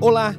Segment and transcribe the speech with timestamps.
[0.00, 0.34] Olá,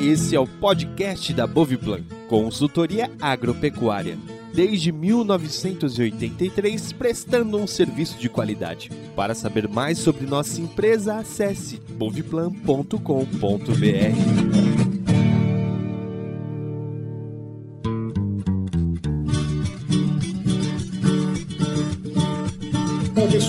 [0.00, 4.16] esse é o podcast da Boviplan, consultoria agropecuária.
[4.54, 8.88] Desde 1983, prestando um serviço de qualidade.
[9.16, 14.79] Para saber mais sobre nossa empresa, acesse boviplan.com.br.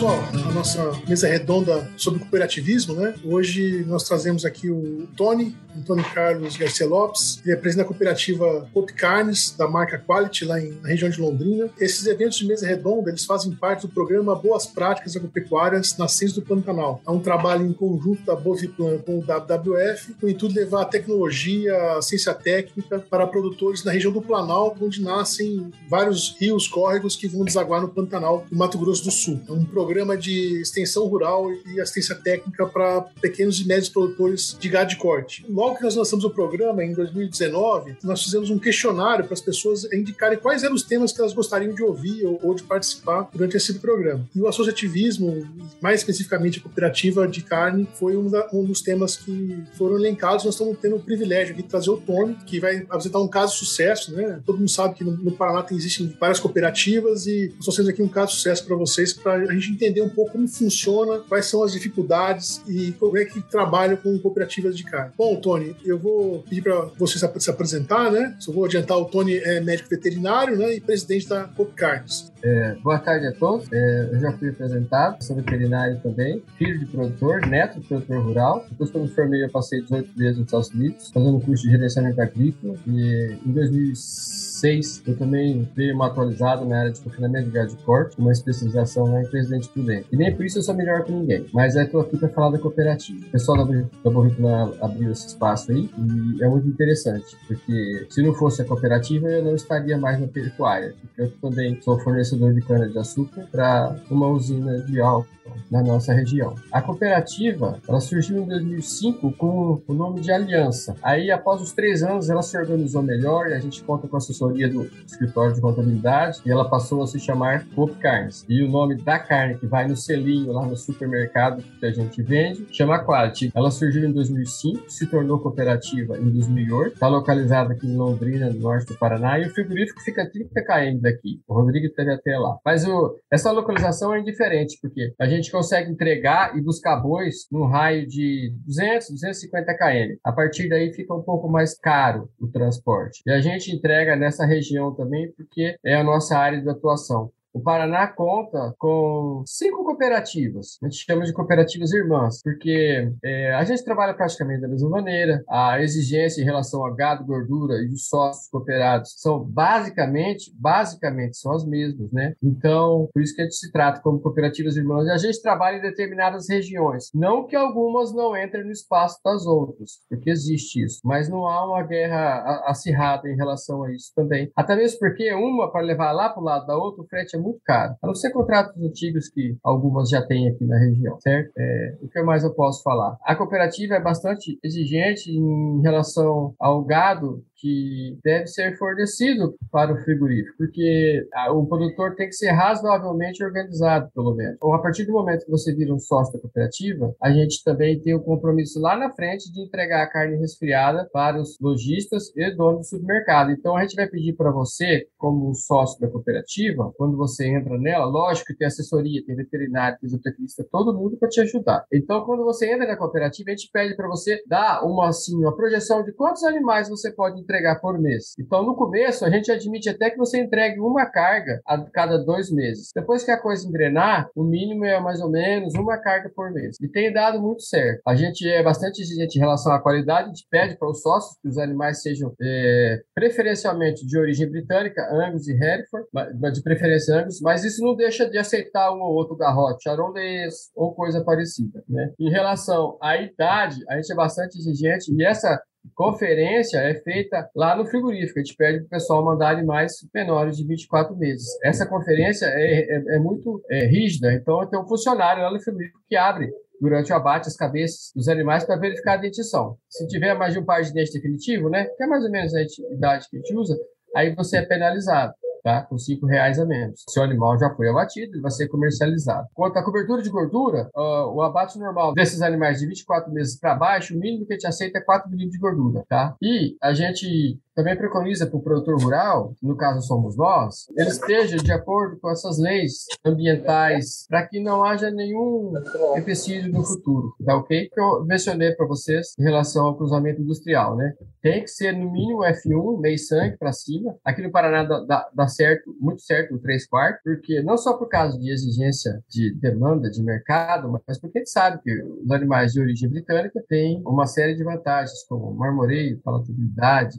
[0.01, 3.13] pessoal, a nossa mesa redonda sobre cooperativismo, né?
[3.23, 8.67] Hoje nós trazemos aqui o Tony, Antônio Carlos Garcia Lopes, ele é presidente da cooperativa
[8.73, 11.69] Pop Carnes, da marca Quality, lá em, na região de Londrina.
[11.79, 16.41] Esses eventos de mesa redonda, eles fazem parte do programa Boas Práticas Agropecuárias Nascentes do
[16.41, 16.99] Pantanal.
[17.07, 20.81] É um trabalho em conjunto da Boviplan com o WWF, com o intuito de levar
[20.81, 26.67] a tecnologia, a ciência técnica para produtores na região do Planalto, onde nascem vários rios,
[26.67, 29.39] córregos que vão desaguar no Pantanal do Mato Grosso do Sul.
[29.47, 34.69] É um programa de extensão rural e assistência técnica para pequenos e médios produtores de
[34.69, 39.25] gado de corte logo que nós lançamos o programa, em 2019, nós fizemos um questionário
[39.25, 42.55] para as pessoas indicarem quais eram os temas que elas gostariam de ouvir ou, ou
[42.55, 44.27] de participar durante esse programa.
[44.35, 45.47] E o associativismo,
[45.79, 50.45] mais especificamente a cooperativa de carne, foi um, da, um dos temas que foram elencados.
[50.45, 53.59] Nós estamos tendo o privilégio de trazer o Tony, que vai apresentar um caso de
[53.59, 54.41] sucesso, né?
[54.45, 58.01] Todo mundo sabe que no, no Paraná tem, existem várias cooperativas e nós temos aqui
[58.01, 61.45] um caso de sucesso para vocês, para a gente entender um pouco como funciona, quais
[61.45, 65.11] são as dificuldades e como é que trabalham com cooperativas de carne.
[65.17, 68.35] Bom, Tony, eu vou pedir para você se apresentar, né?
[68.39, 72.31] Só vou adiantar, o Tony é médico veterinário né, e presidente da Pop Cards.
[72.43, 73.71] É, boa tarde a todos.
[73.71, 78.65] É, eu já fui apresentado, sou veterinário também, filho de produtor, neto de produtor rural.
[78.69, 81.71] Depois que eu me formei, eu passei 18 meses nos Estados Unidos, fazendo curso de
[81.71, 82.75] gerenciamento agrícola.
[82.87, 87.75] E em 2006, 2006, eu também dei uma atualizada na área de confinamento de gado
[87.75, 90.07] de corte, uma especialização lá em Presidente Prudente.
[90.11, 92.51] E nem por isso eu sou melhor que ninguém, mas é eu aqui para falar
[92.51, 93.25] da cooperativa.
[93.25, 98.33] O pessoal da, Borricuna abriu esse espaço aí e é muito interessante, porque se não
[98.33, 102.61] fosse a cooperativa, eu não estaria mais na pecuária, porque eu também sou fornecedor de
[102.61, 106.55] cana-de-açúcar para uma usina de álcool na nossa região.
[106.71, 110.95] A cooperativa, ela surgiu em 2005 com o nome de Aliança.
[111.01, 114.19] Aí, após os três anos, ela se organizou melhor e a gente conta com a
[114.51, 118.45] assessoria do escritório de contabilidade e ela passou a se chamar Pop Carnes.
[118.47, 122.21] E o nome da carne que vai no selinho lá no supermercado que a gente
[122.21, 123.51] vende chama Quality.
[123.53, 128.59] Ela surgiu em 2005, se tornou cooperativa em 2008, está localizada aqui em Londrina, no
[128.59, 131.41] norte do Paraná, e o frigorífico fica a 30 km daqui.
[131.47, 132.57] O Rodrigo esteve até lá.
[132.65, 137.47] Mas o, essa localização é indiferente, porque a gente gente consegue entregar e buscar bois
[137.51, 140.15] num raio de 200, 250 km.
[140.23, 143.21] A partir daí fica um pouco mais caro o transporte.
[143.25, 147.31] E a gente entrega nessa região também porque é a nossa área de atuação.
[147.53, 150.77] O Paraná conta com cinco cooperativas.
[150.81, 155.43] A gente chama de cooperativas irmãs, porque é, a gente trabalha praticamente da mesma maneira.
[155.49, 161.51] A exigência em relação a gado, gordura e os sócios cooperados são basicamente, basicamente são
[161.51, 162.33] as mesmas, né?
[162.41, 165.07] Então, por isso que a gente se trata como cooperativas irmãs.
[165.07, 167.09] E a gente trabalha em determinadas regiões.
[167.13, 171.01] Não que algumas não entrem no espaço das outras, porque existe isso.
[171.03, 174.49] Mas não há uma guerra acirrada em relação a isso também.
[174.55, 177.40] Até mesmo porque uma, para levar lá para o lado da outra, o frete é
[177.41, 177.95] muito caro.
[178.01, 181.51] A não ser contratos antigos que algumas já têm aqui na região, certo?
[181.57, 183.17] É, o que mais eu posso falar?
[183.23, 189.97] A cooperativa é bastante exigente em relação ao gado que deve ser fornecido para o
[189.97, 194.57] frigorífico, porque o produtor tem que ser razoavelmente organizado, pelo menos.
[194.61, 197.99] Ou a partir do momento que você vira um sócio da cooperativa, a gente também
[197.99, 202.55] tem o compromisso lá na frente de entregar a carne resfriada para os lojistas e
[202.55, 203.51] donos do supermercado.
[203.51, 208.05] Então a gente vai pedir para você, como sócio da cooperativa, quando você entra nela,
[208.05, 211.85] lógico que tem assessoria, tem veterinário, tem zootecnista, todo mundo para te ajudar.
[211.93, 215.55] Então quando você entra na cooperativa, a gente pede para você dar uma assim, uma
[215.55, 218.33] projeção de quantos animais você pode entregar entregar por mês.
[218.39, 222.51] Então, no começo, a gente admite até que você entregue uma carga a cada dois
[222.51, 222.89] meses.
[222.95, 226.77] Depois que a coisa engrenar, o mínimo é mais ou menos uma carga por mês.
[226.81, 228.01] E tem dado muito certo.
[228.07, 231.37] A gente é bastante exigente em relação à qualidade, a gente pede para os sócios
[231.41, 236.07] que os animais sejam é, preferencialmente de origem britânica, Angus e Hereford,
[236.53, 240.93] de preferência Angus, mas isso não deixa de aceitar um ou outro garrote, charolês ou
[240.93, 241.83] coisa parecida.
[241.89, 242.11] Né?
[242.19, 245.61] Em relação à idade, a gente é bastante exigente e essa
[245.95, 248.39] conferência é feita lá no frigorífico.
[248.39, 251.47] A gente pede para o pessoal mandar animais menores de 24 meses.
[251.63, 255.99] Essa conferência é, é, é muito é, rígida, então tem um funcionário lá no frigorífico
[256.07, 259.77] que abre durante o abate as cabeças dos animais para verificar a dentição.
[259.87, 262.53] Se tiver mais de um par de dente definitivo, né, que é mais ou menos
[262.55, 262.61] a
[262.91, 263.77] idade que a gente usa,
[264.15, 265.33] aí você é penalizado.
[265.63, 265.81] Tá?
[265.83, 267.03] Com 5 reais a menos.
[267.07, 269.47] Se o animal já foi abatido, ele vai ser comercializado.
[269.53, 273.75] Quanto à cobertura de gordura, uh, o abate normal desses animais de 24 meses para
[273.75, 276.35] baixo, o mínimo que a gente aceita é 4 milímetros de gordura, tá?
[276.41, 281.57] E a gente também preconiza para o produtor rural, no caso somos nós, ele esteja
[281.57, 285.73] de acordo com essas leis ambientais para que não haja nenhum
[286.17, 287.89] empecilho no futuro, tá ok?
[287.89, 291.13] Que eu mencionei para vocês em relação ao cruzamento industrial, né?
[291.41, 294.15] Tem que ser no mínimo F1, meio sangue para cima.
[294.23, 298.07] Aqui no Paraná dá, dá, certo, muito certo o 3 quartos, porque não só por
[298.07, 301.91] causa de exigência de demanda de mercado, mas porque a gente sabe que
[302.23, 307.17] os animais de origem britânica têm uma série de vantagens, como marmoreio, palatabilidade,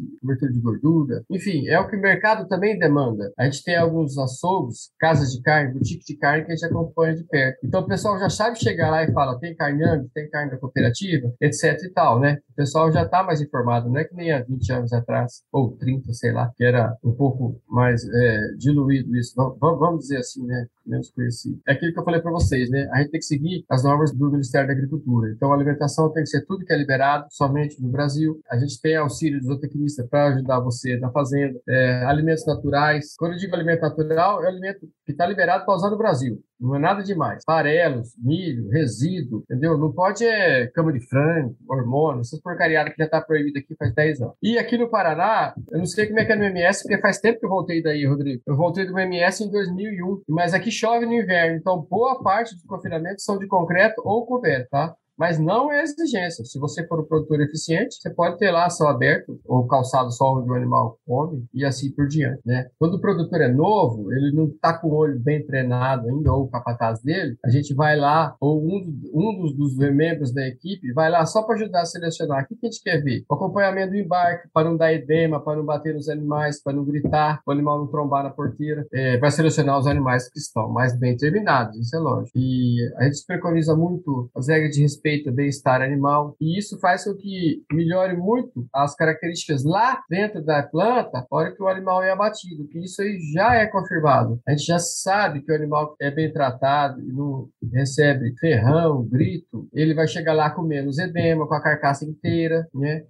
[0.51, 1.23] de gordura.
[1.31, 3.33] Enfim, é o que o mercado também demanda.
[3.39, 7.15] A gente tem alguns açougues, casas de carne, boutique de carne que a gente acompanha
[7.15, 7.59] de perto.
[7.65, 9.83] Então o pessoal já sabe chegar lá e fala: tem carne
[10.15, 12.39] tem carne da cooperativa, etc e tal, né?
[12.51, 15.77] O pessoal já está mais informado, não é que nem há 20 anos atrás, ou
[15.77, 19.35] 30, sei lá, que era um pouco mais é, diluído isso.
[19.61, 20.67] Vamos dizer assim, né?
[20.85, 21.61] Menos conhecido.
[21.67, 22.89] É aquilo que eu falei para vocês, né?
[22.93, 25.31] A gente tem que seguir as normas do Ministério da Agricultura.
[25.31, 28.41] Então a alimentação tem que ser tudo que é liberado somente no Brasil.
[28.51, 33.15] A gente tem auxílio do zootecnista para ajudar você na fazenda, é, alimentos naturais.
[33.17, 36.43] Quando eu digo alimento natural, é alimento que está liberado para usar no Brasil.
[36.63, 37.43] Não é nada demais.
[37.45, 39.77] Farelos, milho, resíduo, entendeu?
[39.77, 43.93] Não pode é cama de frango, hormônio, essas porcariadas que já está proibida aqui faz
[43.93, 44.35] 10 anos.
[44.41, 47.19] E aqui no Paraná, eu não sei como é que é no MS, porque faz
[47.19, 48.43] tempo que eu voltei daí, Rodrigo.
[48.47, 52.65] Eu voltei do MS em 2001, mas aqui chove no inverno, então boa parte dos
[52.65, 54.95] confinamentos são de concreto ou coberto, tá?
[55.19, 56.45] Mas não é exigência.
[56.45, 60.35] Se você for um produtor eficiente, você pode ter lá céu aberto ou calçado só
[60.35, 62.69] onde o animal come e assim por diante, né?
[62.79, 66.45] Quando o produtor é novo, ele não está com o olho bem treinado ainda ou
[66.45, 70.93] o capataz dele, a gente vai lá ou um, um dos, dos, membros da equipe
[70.93, 72.45] vai lá só para ajudar a selecionar.
[72.45, 73.25] O que, que a gente quer ver?
[73.29, 76.85] O acompanhamento do embarque para não dar edema, para não bater nos animais, para não
[76.85, 78.87] gritar, para o animal não trombar na porteira.
[78.93, 82.39] É, vai selecionar os animais que estão mais bem terminados, isso é lógico.
[82.39, 87.05] E a gente preconiza muito as regras de respeito respeito bem-estar animal, e isso faz
[87.05, 92.03] com que melhore muito as características lá dentro da planta, na hora que o animal
[92.03, 94.41] é abatido, que isso aí já é confirmado.
[94.47, 99.69] A gente já sabe que o animal é bem tratado e não recebe ferrão, grito,
[99.73, 103.05] ele vai chegar lá com menos edema, com a carcaça inteira, né?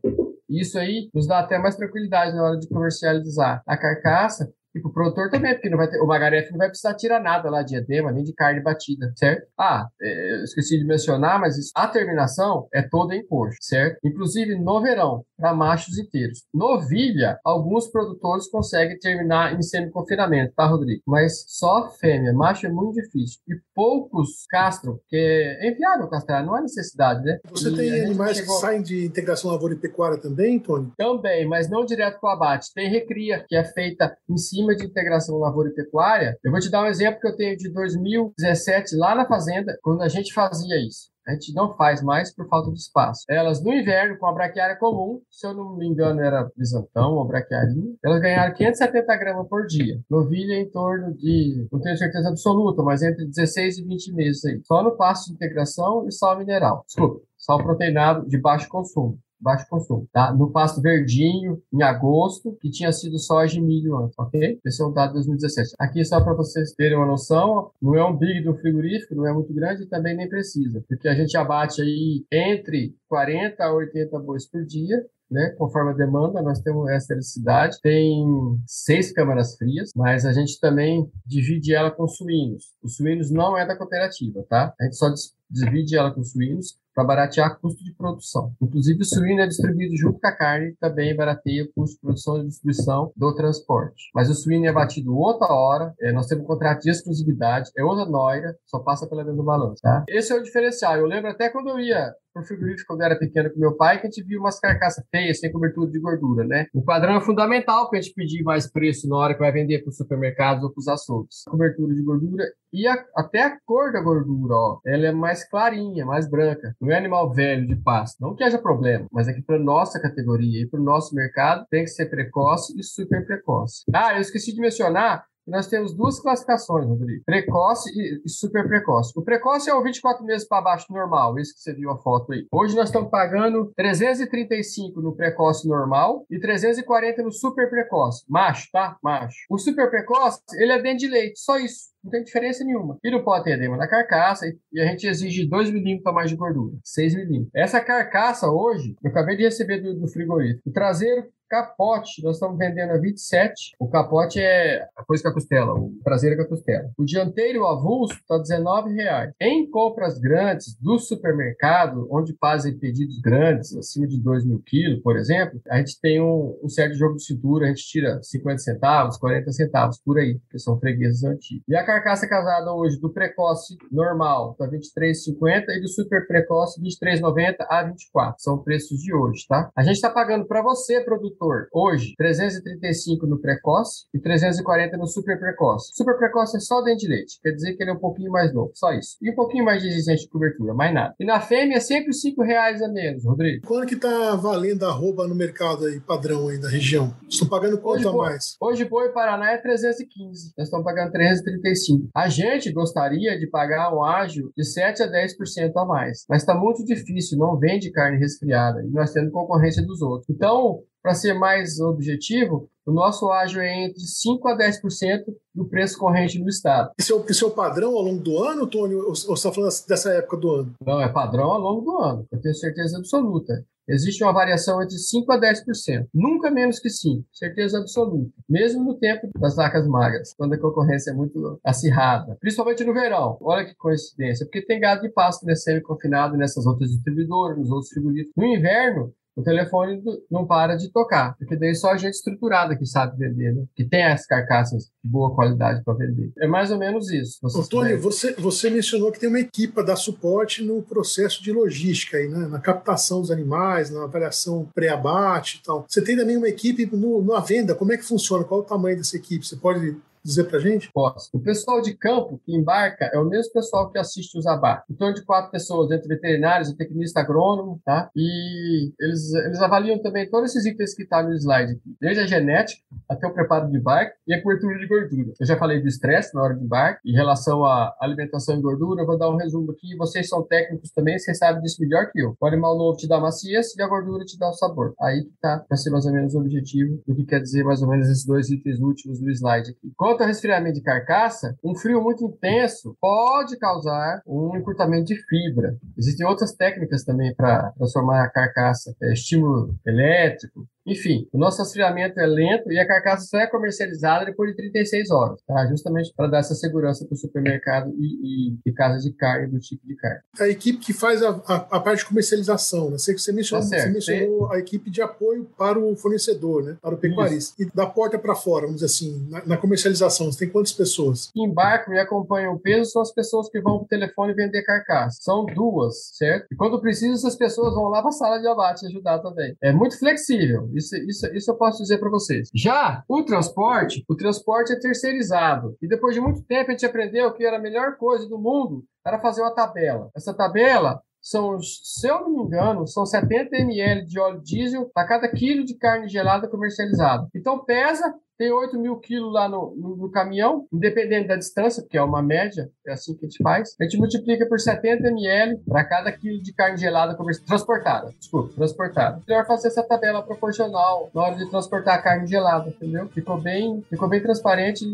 [0.48, 4.92] Isso aí nos dá até mais tranquilidade na hora de comercializar a carcaça, e pro
[4.92, 7.76] produtor também, porque não vai ter, o Magaref não vai precisar tirar nada lá de
[7.76, 9.46] edema, nem de carne batida, certo?
[9.58, 13.98] Ah, é, eu esqueci de mencionar, mas a terminação é toda em coxo, certo?
[14.04, 16.44] Inclusive no verão, para machos inteiros.
[16.54, 21.02] Novilha, alguns produtores conseguem terminar em semi-confinamento, tá, Rodrigo?
[21.06, 23.40] Mas só fêmea, macho é muito difícil.
[23.48, 27.38] E poucos castram, porque é inviável castrar, não há necessidade, né?
[27.50, 28.54] Você e tem animais chegou...
[28.54, 30.92] que saem de integração lavoura e pecuária também, Tony?
[30.96, 32.72] Também, mas não direto com o abate.
[32.74, 36.60] Tem recria, que é feita em cima cima de integração lavoura e pecuária, eu vou
[36.60, 40.32] te dar um exemplo que eu tenho de 2017 lá na fazenda, quando a gente
[40.32, 41.11] fazia isso.
[41.26, 43.24] A gente não faz mais por falta de espaço.
[43.28, 47.26] Elas, no inverno, com a braquiária comum, se eu não me engano era bisantão ou
[47.26, 50.00] braquiarinha, elas ganharam 570 gramas por dia.
[50.10, 54.60] Novilha em torno de, não tenho certeza absoluta, mas entre 16 e 20 meses aí.
[54.64, 56.84] Só no pasto de integração e sal mineral.
[56.86, 60.32] Desculpa, sal proteinado de baixo consumo baixo consumo, tá?
[60.32, 64.60] No pasto verdinho, em agosto, que tinha sido soja e milho antes, ok?
[64.64, 65.74] Esse é um dado de 2017.
[65.78, 69.32] Aqui só para vocês terem uma noção, não é um big do frigorífico, não é
[69.32, 74.18] muito grande e também nem precisa, porque a gente abate aí entre 40 a 80
[74.20, 77.80] bois por dia, né, conforme a demanda, nós temos essa eletricidade.
[77.80, 78.22] Tem
[78.66, 82.66] seis câmaras frias, mas a gente também divide ela com suínos.
[82.82, 84.74] Os suínos não é da cooperativa, tá?
[84.78, 85.10] A gente só
[85.50, 88.52] divide ela com suínos para baratear custo de produção.
[88.60, 92.38] Inclusive, o suíno é distribuído junto com a carne, também barateia o custo de produção
[92.38, 94.10] e distribuição do transporte.
[94.14, 97.84] Mas o suíno é abatido outra hora, é, nós temos um contrato de exclusividade, é
[97.84, 100.04] outra noira, só passa pela do balanço, tá?
[100.08, 100.96] Esse é o diferencial.
[100.96, 104.00] Eu lembro até quando eu ia pro frigorífico quando eu era pequeno com meu pai,
[104.00, 106.66] que a gente viu umas carcaças feias, sem cobertura de gordura, né?
[106.74, 109.80] O padrão é fundamental para a gente pedir mais preço na hora que vai vender
[109.80, 111.42] para os supermercados ou para os açougues.
[111.48, 116.06] Cobertura de gordura e a, até a cor da gordura, ó, ela é mais clarinha,
[116.06, 116.74] mais branca.
[116.80, 118.16] Não é animal velho de pasto.
[118.20, 121.66] Não que haja problema, mas é que para nossa categoria e para o nosso mercado
[121.70, 123.82] tem que ser precoce e super precoce.
[123.94, 127.90] Ah, eu esqueci de mencionar nós temos duas classificações, Rodrigo: precoce
[128.24, 129.12] e super precoce.
[129.16, 132.32] O precoce é o 24 meses para baixo normal, esse que você viu a foto
[132.32, 132.46] aí.
[132.52, 138.24] Hoje nós estamos pagando 335 no precoce normal e 340 no super precoce.
[138.28, 138.96] Macho, tá?
[139.02, 139.36] Macho.
[139.50, 141.92] O super precoce, ele é dentro de leite, só isso.
[142.02, 142.98] Não tem diferença nenhuma.
[143.02, 146.30] E não pode ter edema na carcaça e a gente exige 2 milímetros a mais
[146.30, 147.50] de gordura, 6 milímetros.
[147.54, 150.68] Essa carcaça hoje, eu acabei de receber do, do frigorífico.
[150.68, 153.72] O traseiro Capote, nós estamos vendendo a 27.
[153.78, 156.90] O capote é a coisa com a costela, o traseiro com a costela.
[156.96, 159.32] O dianteiro avulso está R$19,00.
[159.38, 165.14] Em compras grandes do supermercado, onde fazem pedidos grandes, acima de 2 mil quilos, por
[165.18, 169.18] exemplo, a gente tem um, um certo jogo de cintura, a gente tira 50 centavos,
[169.18, 171.62] 40 centavos por aí, que são fregueses antigos.
[171.68, 177.56] E a carcaça casada hoje do precoce normal está R$23,50 e do super precoce R$23,90
[177.68, 178.34] a 24.
[178.38, 179.70] São preços de hoje, tá?
[179.76, 185.38] A gente está pagando para você, produtor hoje 335 no precoce e 340 no super
[185.38, 185.90] precoce.
[185.94, 188.54] Super precoce é só dente de leite, quer dizer que ele é um pouquinho mais
[188.54, 189.16] novo, só isso.
[189.20, 191.14] E um pouquinho mais de exigente de cobertura, mais nada.
[191.20, 193.66] E na fêmea, sempre 5 reais a menos, Rodrigo.
[193.66, 197.14] Quando que tá valendo a arroba no mercado aí, padrão aí da região?
[197.28, 198.56] Estão pagando quanto hoje, a mais?
[198.60, 200.54] Hoje, boi Paraná é 315.
[200.56, 201.81] Nós estamos pagando 335.
[202.14, 206.54] A gente gostaria de pagar um ágio de 7 a 10% a mais, mas está
[206.54, 210.28] muito difícil, não vende carne resfriada e nós temos concorrência dos outros.
[210.30, 215.24] Então, para ser mais objetivo, o nosso ágio é entre 5% a 10%
[215.54, 216.90] do preço corrente do Estado.
[216.98, 218.94] Isso é, o, isso é o padrão ao longo do ano, Tony?
[218.94, 220.74] Ou você está falando dessa época do ano?
[220.84, 223.64] Não, é padrão ao longo do ano, eu tenho certeza absoluta.
[223.88, 228.98] Existe uma variação entre 5% a 10%, nunca menos que 5%, certeza absoluta, mesmo no
[228.98, 233.36] tempo das vacas magras, quando a concorrência é muito acirrada, principalmente no verão.
[233.40, 237.90] Olha que coincidência, porque tem gado de pasto nesse semi-confinado nessas outras distribuidoras, nos outros
[237.90, 238.34] frigoríficos.
[238.36, 242.84] No inverno, o telefone não para de tocar, porque daí só a gente estruturada que
[242.84, 243.64] sabe vender, né?
[243.74, 246.32] que tem as carcaças de boa qualidade para vender.
[246.38, 247.38] É mais ou menos isso.
[247.56, 252.16] Antônio, você, você mencionou que tem uma equipe para dar suporte no processo de logística,
[252.16, 252.46] aí, né?
[252.46, 255.86] na captação dos animais, na avaliação pré-abate e tal.
[255.88, 258.44] Você tem também uma equipe no, na venda, como é que funciona?
[258.44, 259.46] Qual o tamanho dessa equipe?
[259.46, 260.90] Você pode dizer para gente?
[260.92, 261.28] Posso.
[261.32, 264.88] O pessoal de campo que embarca é o mesmo pessoal que assiste os abates.
[264.90, 268.10] Em torno de quatro pessoas, entre veterinários e tecnista agrônomo, tá?
[268.16, 272.26] E eles, eles avaliam também todos esses itens que tá no slide aqui, desde a
[272.26, 275.32] genética até o preparo de embarque e a cobertura de gordura.
[275.38, 279.02] Eu já falei do estresse na hora de embarque, em relação à alimentação e gordura,
[279.02, 279.96] eu vou dar um resumo aqui.
[279.96, 282.36] Vocês são técnicos também, vocês sabem disso melhor que eu.
[282.40, 284.94] O animal novo te dá maciez e a gordura te dá o sabor.
[285.00, 287.82] Aí que tá, para ser mais ou menos o objetivo do que quer dizer mais
[287.82, 289.92] ou menos esses dois itens últimos do slide aqui.
[290.12, 295.74] Quanto ao resfriamento de carcaça, um frio muito intenso pode causar um encurtamento de fibra.
[295.96, 302.18] Existem outras técnicas também para transformar a carcaça, é, estímulo elétrico, enfim, o nosso resfriamento
[302.18, 305.66] é lento e a carcaça só é comercializada depois de 36 horas, tá?
[305.68, 309.60] Justamente para dar essa segurança para o supermercado e, e, e, casa de carne, do
[309.60, 310.20] tipo de carne.
[310.40, 312.98] A equipe que faz a, a, a parte de comercialização, né?
[312.98, 316.76] Sei que você mencionou, tá você mencionou a equipe de apoio para o fornecedor, né?
[316.80, 317.62] Para o pecuarista.
[317.62, 317.70] Isso.
[317.70, 321.30] E da porta para fora, vamos dizer assim, na, na, comercialização, você tem quantas pessoas?
[321.32, 324.62] Que embarcam e acompanham o peso são as pessoas que vão para o telefone vender
[324.62, 325.18] carcaça.
[325.20, 326.46] São duas, certo?
[326.50, 329.56] E quando precisa, essas pessoas vão lá para a sala de abate ajudar também.
[329.62, 330.68] É muito flexível.
[330.76, 332.48] Isso, isso, isso eu posso dizer para vocês.
[332.54, 335.76] Já o transporte, o transporte é terceirizado.
[335.80, 338.84] E depois de muito tempo a gente aprendeu que era a melhor coisa do mundo
[339.04, 340.10] era fazer uma tabela.
[340.14, 345.06] Essa tabela são, se eu não me engano, são 70 ml de óleo diesel a
[345.06, 347.28] cada quilo de carne gelada comercializada.
[347.34, 348.12] Então pesa
[348.42, 352.20] tem 8 mil quilos lá no, no, no, caminhão, independente da distância, porque é uma
[352.20, 353.76] média, é assim que a gente faz.
[353.80, 358.12] A gente multiplica por 70 ml para cada quilo de carne gelada transportada.
[358.18, 359.22] Desculpa, transportada.
[359.28, 363.08] Melhor fazer essa tabela proporcional na hora de transportar a carne gelada, entendeu?
[363.10, 364.84] Ficou bem, ficou bem transparente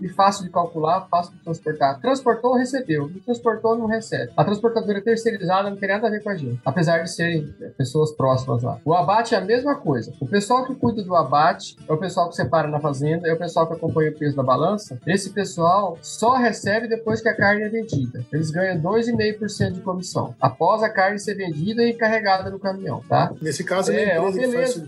[0.00, 2.00] e, fácil de calcular, fácil de transportar.
[2.00, 3.08] Transportou, recebeu.
[3.08, 4.30] Não transportou, não recebe.
[4.36, 7.68] A transportadora terceirizada não tem nada a ver com a gente, apesar de serem é,
[7.70, 8.78] pessoas próximas lá.
[8.84, 10.12] O abate é a mesma coisa.
[10.20, 13.38] O pessoal que cuida do abate é o pessoal que separa na fazenda é o
[13.38, 14.98] pessoal que acompanha o peso da balança.
[15.06, 18.24] Esse pessoal só recebe depois que a carne é vendida.
[18.32, 23.32] Eles ganham 2,5% de comissão após a carne ser vendida e carregada no caminhão, tá?
[23.40, 24.86] Nesse caso, é, é uma beleza.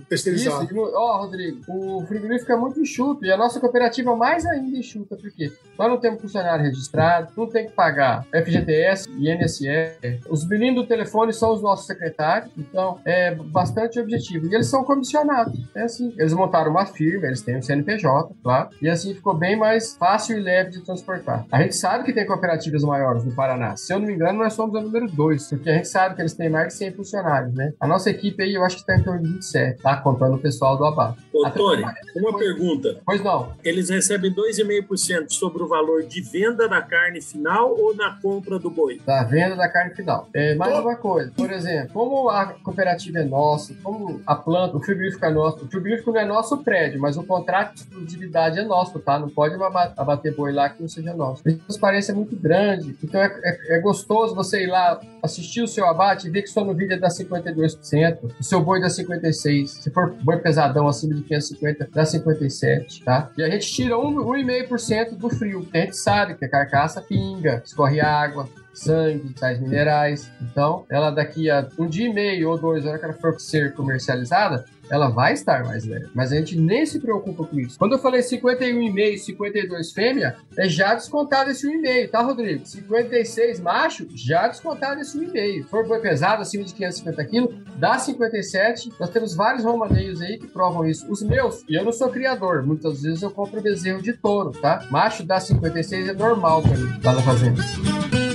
[0.95, 5.17] Ó, oh, Rodrigo, o frigorífico é muito enxuto e a nossa cooperativa mais ainda enxuta,
[5.17, 10.27] porque nós não temos funcionário registrado, não tem que pagar FGTS e INSS.
[10.29, 14.47] Os meninos do telefone são os nossos secretários, então é bastante objetivo.
[14.47, 15.59] E eles são comissionados.
[15.75, 16.13] É assim.
[16.19, 20.39] Eles montaram uma firma, eles têm um CNPJ, claro, e assim ficou bem mais fácil
[20.39, 21.47] e leve de transportar.
[21.51, 23.77] A gente sabe que tem cooperativas maiores no Paraná.
[23.77, 26.23] Se eu não me engano, nós somos a número 2, porque a gente sabe que
[26.23, 27.73] eles têm mais de 100 funcionários, né?
[27.81, 29.97] A nossa equipe aí, eu acho que está em torno de 27, tá?
[29.97, 31.19] Contando o pessoal do abate.
[31.33, 33.01] Ô, Tony, uma pois, pergunta.
[33.05, 33.53] Pois não.
[33.63, 38.71] Eles recebem 2,5% sobre o valor de venda da carne final ou na compra do
[38.71, 39.01] boi?
[39.05, 40.29] Da venda da carne final.
[40.35, 44.81] É, mais uma coisa, por exemplo, como a cooperativa é nossa, como a planta, o
[44.81, 48.59] frigorífico é nosso, o frigorífico não é nosso prédio, mas o contrato contrato de exclusividade
[48.59, 49.19] é nosso, tá?
[49.19, 49.55] Não pode
[49.97, 51.43] abater boi lá que não seja nosso.
[51.47, 55.69] A transparência é muito grande, então é, é, é gostoso você ir lá assistir o
[55.69, 59.91] seu abate e ver que sua novilha dá 52%, o seu boi dá 56%, se
[59.91, 63.31] for boi pesadão acima de 550, dá 57%, tá?
[63.37, 68.01] E a gente tira 1,5% do frio, a gente sabe que a carcaça pinga, escorre
[68.01, 70.31] água, sangue, sais minerais.
[70.41, 73.39] Então, ela daqui a um dia e meio ou dois, na hora que ela for
[73.41, 76.09] ser comercializada, ela vai estar mais leve.
[76.15, 77.79] Mas a gente nem se preocupa com isso.
[77.79, 82.67] Quando eu falei 51,5, 52 fêmea, é já descontado esse 1,5, tá, Rodrigo?
[82.67, 85.63] 56 macho, já descontado esse 1,5.
[85.63, 88.93] Se for boi pesado, acima de 550 quilos, dá 57.
[88.99, 91.11] Nós temos vários romaneios aí que provam isso.
[91.11, 94.87] Os meus, e eu não sou criador, muitas vezes eu compro bezerro de touro, tá?
[94.91, 98.28] Macho dá 56 é normal pra mim, lá na fazenda.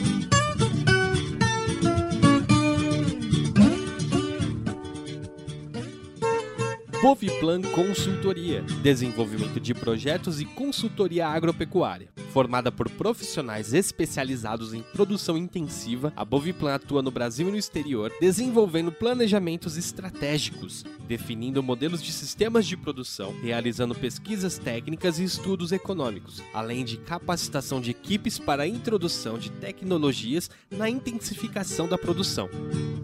[7.04, 12.08] Boviplan Consultoria, desenvolvimento de projetos e consultoria agropecuária.
[12.32, 18.10] Formada por profissionais especializados em produção intensiva, a Boviplan atua no Brasil e no exterior,
[18.22, 26.42] desenvolvendo planejamentos estratégicos, definindo modelos de sistemas de produção, realizando pesquisas técnicas e estudos econômicos,
[26.54, 32.50] além de capacitação de equipes para a introdução de tecnologias na intensificação da produção.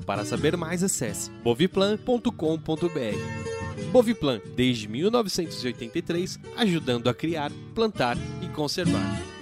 [0.06, 3.59] Para saber mais, acesse boviplan.com.br.
[3.92, 9.39] Boviplan, desde 1983, ajudando a criar, plantar e conservar.